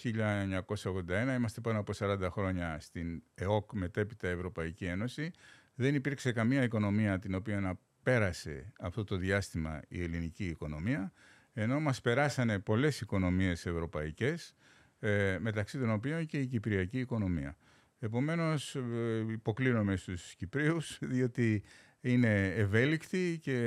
1981, 0.68 1.34
είμαστε 1.36 1.60
πάνω 1.60 1.78
από 1.78 1.92
40 1.98 2.28
χρόνια 2.30 2.80
στην 2.80 3.22
ΕΟΚ, 3.34 3.72
μετέπειτα 3.72 4.28
Ευρωπαϊκή 4.28 4.84
Ένωση 4.84 5.32
δεν 5.74 5.94
υπήρξε 5.94 6.32
καμία 6.32 6.62
οικονομία 6.62 7.18
την 7.18 7.34
οποία 7.34 7.60
να 7.60 7.78
πέρασε 8.02 8.72
αυτό 8.78 9.04
το 9.04 9.16
διάστημα 9.16 9.80
η 9.88 10.02
ελληνική 10.02 10.44
οικονομία, 10.44 11.12
ενώ 11.52 11.80
μας 11.80 12.00
περάσανε 12.00 12.58
πολλές 12.58 13.00
οικονομίες 13.00 13.66
ευρωπαϊκές, 13.66 14.54
ε, 14.98 15.38
μεταξύ 15.40 15.78
των 15.78 15.90
οποίων 15.90 16.26
και 16.26 16.40
η 16.40 16.46
κυπριακή 16.46 16.98
οικονομία. 16.98 17.56
Επομένως, 17.98 18.74
ε, 18.74 19.24
υποκλίνομαι 19.30 19.96
στους 19.96 20.34
Κυπρίους, 20.34 20.98
διότι 21.12 21.62
είναι 22.00 22.44
ευέλικτοι 22.46 23.38
και 23.42 23.58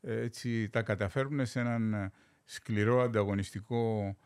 ε, 0.00 0.20
έτσι 0.20 0.68
τα 0.68 0.82
καταφέρουν 0.82 1.46
σε 1.46 1.60
έναν 1.60 2.12
σκληρό 2.44 3.00
ανταγωνιστικό 3.00 4.16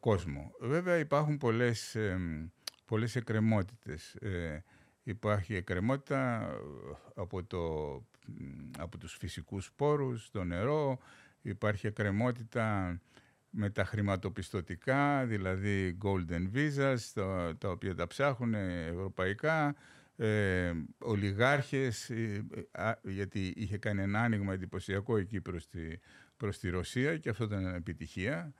κόσμο. 0.00 0.52
Βέβαια 0.60 0.98
υπάρχουν 0.98 1.38
πολλές, 1.38 1.96
πολλές 2.84 3.16
εκκρεμότητες. 3.16 4.16
Υπάρχει 5.04 5.54
εκκρεμότητα 5.54 6.40
ε, 6.40 6.56
από, 7.14 7.44
το, 7.44 7.94
από 8.78 8.98
τους 8.98 9.16
φυσικούς 9.16 9.72
πόρους, 9.76 10.30
το 10.30 10.44
νερό, 10.44 10.98
υπάρχει 11.42 11.86
εκκρεμότητα 11.86 12.98
με 13.50 13.70
τα 13.70 13.84
χρηματοπιστωτικά, 13.84 15.24
δηλαδή 15.26 15.98
golden 16.02 16.56
visas, 16.56 16.96
τα, 17.14 17.54
τα 17.58 17.70
οποία 17.70 17.94
τα 17.94 18.06
ψάχνουν 18.06 18.54
ευρωπαϊκά, 18.54 19.74
ε, 20.16 20.72
ολιγάρχες, 20.98 22.10
ε, 22.10 22.44
γιατί 23.02 23.52
είχε 23.56 23.78
κάνει 23.78 24.02
ένα 24.02 24.20
άνοιγμα 24.20 24.52
εντυπωσιακό 24.52 25.16
εκεί 25.16 25.40
προς 25.40 25.68
τη, 25.68 25.80
προς 26.36 26.58
τη 26.58 26.68
Ρωσία 26.68 27.18
και 27.18 27.28
αυτό 27.28 27.44
ήταν 27.44 27.74
επιτυχία 27.74 28.52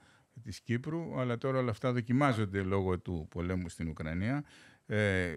της 0.43 0.59
Κύπρου, 0.61 1.19
αλλά 1.19 1.37
τώρα 1.37 1.59
όλα 1.59 1.71
αυτά 1.71 1.91
δοκιμάζονται 1.91 2.61
λόγω 2.61 2.99
του 2.99 3.27
πολέμου 3.29 3.69
στην 3.69 3.87
Ουκρανία. 3.87 4.43
Ε, 4.85 5.35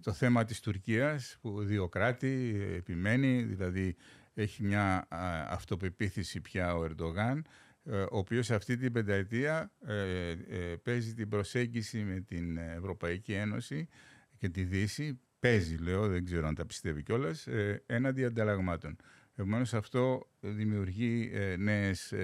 το 0.00 0.12
θέμα 0.12 0.44
της 0.44 0.60
Τουρκίας 0.60 1.38
που 1.40 1.62
δύο 1.62 1.88
κράτη 1.88 2.62
επιμένει, 2.76 3.42
δηλαδή 3.42 3.96
έχει 4.34 4.62
μια 4.62 5.06
αυτοπεποίθηση 5.48 6.40
πια 6.40 6.74
ο 6.76 6.84
Ερντογάν, 6.84 7.46
ε, 7.84 8.00
ο 8.00 8.18
οποίος 8.18 8.50
αυτή 8.50 8.76
την 8.76 8.92
πενταετία 8.92 9.72
ε, 9.86 10.30
ε, 10.30 10.76
παίζει 10.82 11.14
την 11.14 11.28
προσέγγιση 11.28 11.98
με 11.98 12.20
την 12.20 12.56
Ευρωπαϊκή 12.56 13.32
Ένωση 13.32 13.88
και 14.36 14.48
τη 14.48 14.64
Δύση, 14.64 15.20
παίζει 15.38 15.76
λέω, 15.76 16.08
δεν 16.08 16.24
ξέρω 16.24 16.46
αν 16.46 16.54
τα 16.54 16.66
πιστεύει 16.66 17.02
κιόλας, 17.02 17.48
έναντι 17.86 18.24
ανταλλαγμάτων. 18.24 18.96
Επομένως 19.34 19.74
αυτό 19.74 20.30
δημιουργεί 20.40 21.30
νέες, 21.58 22.14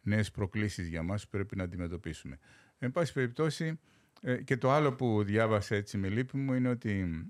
νέες 0.00 0.30
προκλήσεις 0.30 0.88
για 0.88 1.02
μας 1.02 1.22
που 1.22 1.30
πρέπει 1.30 1.56
να 1.56 1.62
αντιμετωπίσουμε. 1.62 2.38
Εν 2.78 2.90
πάση 2.90 3.12
περιπτώσει, 3.12 3.64
ε, 3.64 3.74
και 4.44 4.56
το 4.56 4.70
άλλο 4.70 4.92
που 4.92 5.22
διάβασα 5.22 5.74
έτσι 5.74 5.98
με 5.98 6.08
λύπη 6.08 6.36
μου 6.36 6.52
είναι 6.52 6.68
ότι 6.68 7.24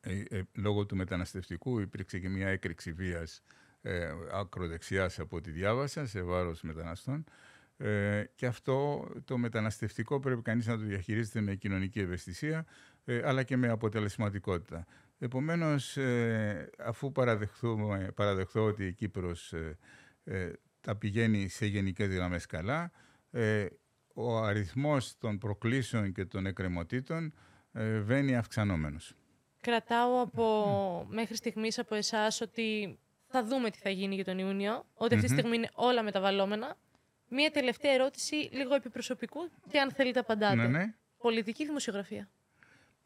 ε, 0.00 0.22
ε, 0.28 0.42
λόγω 0.54 0.86
του 0.86 0.96
μεταναστευτικού 0.96 1.78
υπήρξε 1.78 2.18
και 2.18 2.28
μια 2.28 2.48
έκρηξη 2.48 2.92
βίας 2.92 3.42
ε, 3.82 4.10
ακροδεξιάς 4.32 5.18
από 5.18 5.36
ό,τι 5.36 5.50
διάβασα 5.50 6.06
σε 6.06 6.22
βάρος 6.22 6.62
μεταναστών 6.62 7.24
ε, 7.76 8.24
και 8.34 8.46
αυτό 8.46 9.08
το 9.24 9.38
μεταναστευτικό 9.38 10.20
πρέπει 10.20 10.42
κανείς 10.42 10.66
να 10.66 10.78
το 10.78 10.84
διαχειρίζεται 10.84 11.40
με 11.40 11.54
κοινωνική 11.54 12.00
ευαισθησία 12.00 12.66
αλλά 13.24 13.42
και 13.42 13.56
με 13.56 13.68
αποτελεσματικότητα. 13.68 14.86
Επομένως, 15.18 15.98
αφού 16.78 17.12
παραδεχθώ 18.14 18.64
ότι 18.64 18.86
η 18.86 18.92
Κύπρος 18.92 19.54
τα 20.80 20.96
πηγαίνει 20.96 21.48
σε 21.48 21.66
γενικές 21.66 22.14
γραμμές 22.14 22.46
καλά, 22.46 22.90
ο 24.18 24.36
αριθμός 24.38 25.18
των 25.18 25.38
προκλήσεων 25.38 26.12
και 26.12 26.24
των 26.24 26.46
εκκρεμωτήτων 26.46 27.34
ε, 27.72 27.98
βαίνει 27.98 28.36
αυξανόμενος. 28.36 29.14
κρατάω 29.60 30.20
από, 30.20 31.06
μέχρι 31.10 31.36
στιγμής 31.36 31.78
από 31.78 31.94
εσάς 31.94 32.40
ότι 32.40 32.98
θα 33.26 33.44
δούμε 33.44 33.70
τι 33.70 33.78
θα 33.78 33.90
γίνει 33.90 34.14
για 34.14 34.24
τον 34.24 34.38
Ιούνιο, 34.38 34.84
ότι 34.94 35.14
αυτή 35.14 35.26
τη 35.26 35.32
στιγμή 35.32 35.56
είναι 35.56 35.68
όλα 35.74 36.02
μεταβαλλόμενα. 36.02 36.76
Μία 37.28 37.50
τελευταία 37.50 37.92
ερώτηση, 37.92 38.34
λίγο 38.52 38.74
επιπροσωπικού 38.74 39.40
και 39.70 39.80
αν 39.80 39.92
θέλετε 39.92 40.18
απαντάτε. 40.18 40.54
Ναι, 40.54 40.66
ναι. 40.66 40.94
Πολιτική 41.18 41.64
δημοσιογραφία. 41.64 42.28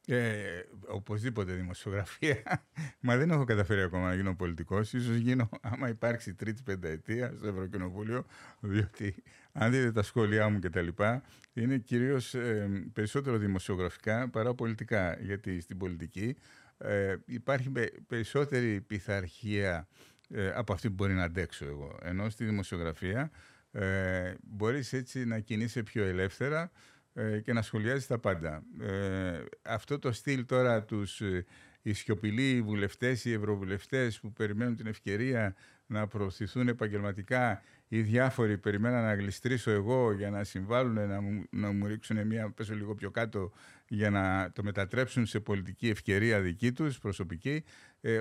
Ε, 0.07 0.62
οπωσδήποτε 0.87 1.53
δημοσιογραφία. 1.53 2.66
Μα 3.01 3.16
δεν 3.16 3.31
έχω 3.31 3.44
καταφέρει 3.44 3.83
ακόμα 3.83 4.09
να 4.09 4.14
γίνω 4.14 4.35
πολιτικός. 4.35 4.88
σω 4.88 5.14
γίνω 5.14 5.48
άμα 5.61 5.88
υπάρξει 5.88 6.35
τρίτη 6.35 6.62
πενταετία 6.62 7.35
στο 7.37 7.46
Ευρωκοινοβούλιο. 7.46 8.27
Διότι 8.61 9.22
αν 9.53 9.71
δείτε 9.71 9.93
τα 9.93 10.03
σχόλιά 10.03 10.49
μου 10.49 10.59
κτλ., 10.59 10.88
είναι 11.53 11.79
κυρίως 11.79 12.35
ε, 12.35 12.69
περισσότερο 12.93 13.38
δημοσιογραφικά 13.38 14.29
παρά 14.29 14.55
πολιτικά. 14.55 15.17
Γιατί 15.21 15.61
στην 15.61 15.77
πολιτική 15.77 16.37
ε, 16.79 17.17
υπάρχει 17.25 17.73
περισσότερη 18.07 18.81
πειθαρχία 18.81 19.88
ε, 20.29 20.51
από 20.55 20.73
αυτή 20.73 20.88
που 20.88 20.95
μπορεί 20.95 21.12
να 21.12 21.25
αντέξω 21.25 21.65
εγώ. 21.65 21.99
Ενώ 22.03 22.31
στη 22.31 22.45
δημοσιογραφία 22.45 23.31
ε, 23.73 24.35
μπορείς 24.43 24.93
έτσι 24.93 25.25
να 25.25 25.38
κινείσαι 25.38 25.83
πιο 25.83 26.05
ελεύθερα 26.05 26.71
ε, 27.15 27.41
και 27.41 27.53
να 27.53 27.62
σχολιάζεις 27.62 28.07
τα 28.07 28.19
πάντα. 28.19 28.62
Ε, 28.81 29.45
αυτό 29.62 29.99
το 29.99 30.12
στυλ 30.12 30.47
τώρα 30.47 30.83
τους 30.85 31.21
ε, 31.21 31.45
οι 31.83 31.93
σιωπηλοί 31.93 32.62
βουλευτές, 32.62 33.25
οι 33.25 33.33
ευρωβουλευτές 33.33 34.21
που 34.21 34.33
περιμένουν 34.33 34.77
την 34.77 34.87
ευκαιρία 34.87 35.55
να 35.87 36.07
προωθηθούν 36.07 36.69
επαγγελματικά 36.69 37.62
ή 37.94 38.00
διάφοροι 38.02 38.59
περιμέναν 38.59 39.02
να 39.02 39.14
γλιστρήσω 39.14 39.70
εγώ 39.70 40.12
για 40.12 40.31
να 40.31 40.44
συμβάλλουν, 40.44 41.09
να 41.09 41.20
μου, 41.20 41.44
να 41.50 41.72
μου 41.72 41.87
ρίξουν 41.87 42.26
μια 42.26 42.50
πέσω 42.50 42.74
λίγο 42.74 42.94
πιο 42.94 43.11
κάτω 43.11 43.52
για 43.88 44.11
να 44.11 44.52
το 44.52 44.62
μετατρέψουν 44.62 45.26
σε 45.26 45.40
πολιτική 45.40 45.88
ευκαιρία 45.88 46.40
δική 46.40 46.72
τους, 46.72 46.98
προσωπική. 46.98 47.64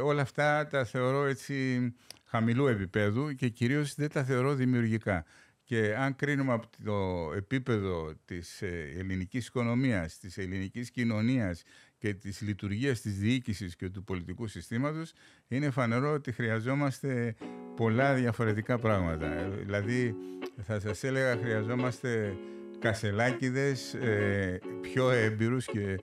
όλα 0.04 0.22
αυτά 0.22 0.68
τα 0.68 0.86
θεωρώ 0.86 1.26
έτσι 1.26 1.94
χαμηλού 2.24 2.68
επίπεδου 2.68 3.36
και 3.36 3.50
κυρίως 3.50 3.96
δεν 3.96 4.10
τα 4.10 4.24
θεωρώ 4.24 4.54
δημιουργικά. 4.54 5.26
Και 5.64 5.96
αν 5.96 6.16
κρίνουμε 6.16 6.54
από 6.54 6.68
το 6.84 7.32
επίπεδο 7.36 8.14
της 8.26 8.62
ε, 8.62 8.94
ελληνικής 8.98 9.48
οικονομίας, 9.48 10.18
της 10.18 10.38
ελληνικής 10.38 10.92
κοινωνίας 10.92 11.64
και 12.02 12.14
της 12.14 12.42
λειτουργίας 12.42 13.02
της 13.02 13.18
διοίκησης 13.18 13.76
και 13.76 13.90
του 13.90 14.04
πολιτικού 14.04 14.48
συστήματος, 14.48 15.14
είναι 15.48 15.70
φανερό 15.70 16.14
ότι 16.14 16.32
χρειαζόμαστε 16.32 17.36
πολλά 17.76 18.14
διαφορετικά 18.14 18.78
πράγματα. 18.78 19.26
Ε, 19.26 19.50
δηλαδή, 19.64 20.16
θα 20.62 20.80
σας 20.80 21.04
έλεγα, 21.04 21.38
χρειαζόμαστε 21.38 22.36
κασελάκιδες 22.80 23.94
ε, 23.94 24.60
πιο 24.82 25.10
έμπειρους 25.12 25.66
και 25.66 26.00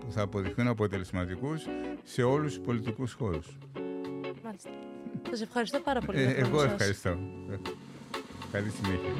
που 0.00 0.12
θα 0.12 0.22
αποδειχθούν 0.22 0.66
αποτελεσματικούς 0.68 1.66
σε 2.02 2.22
όλους 2.22 2.54
τους 2.54 2.64
πολιτικούς 2.64 3.12
χώρους. 3.12 3.58
Μάλιστα. 4.44 4.70
Σας 5.30 5.40
ευχαριστώ 5.40 5.80
πάρα 5.80 6.00
πολύ. 6.00 6.20
εγώ 6.22 6.62
ευχαριστώ. 6.62 7.18
Καλή 8.52 8.70
συνέχεια. 8.70 9.12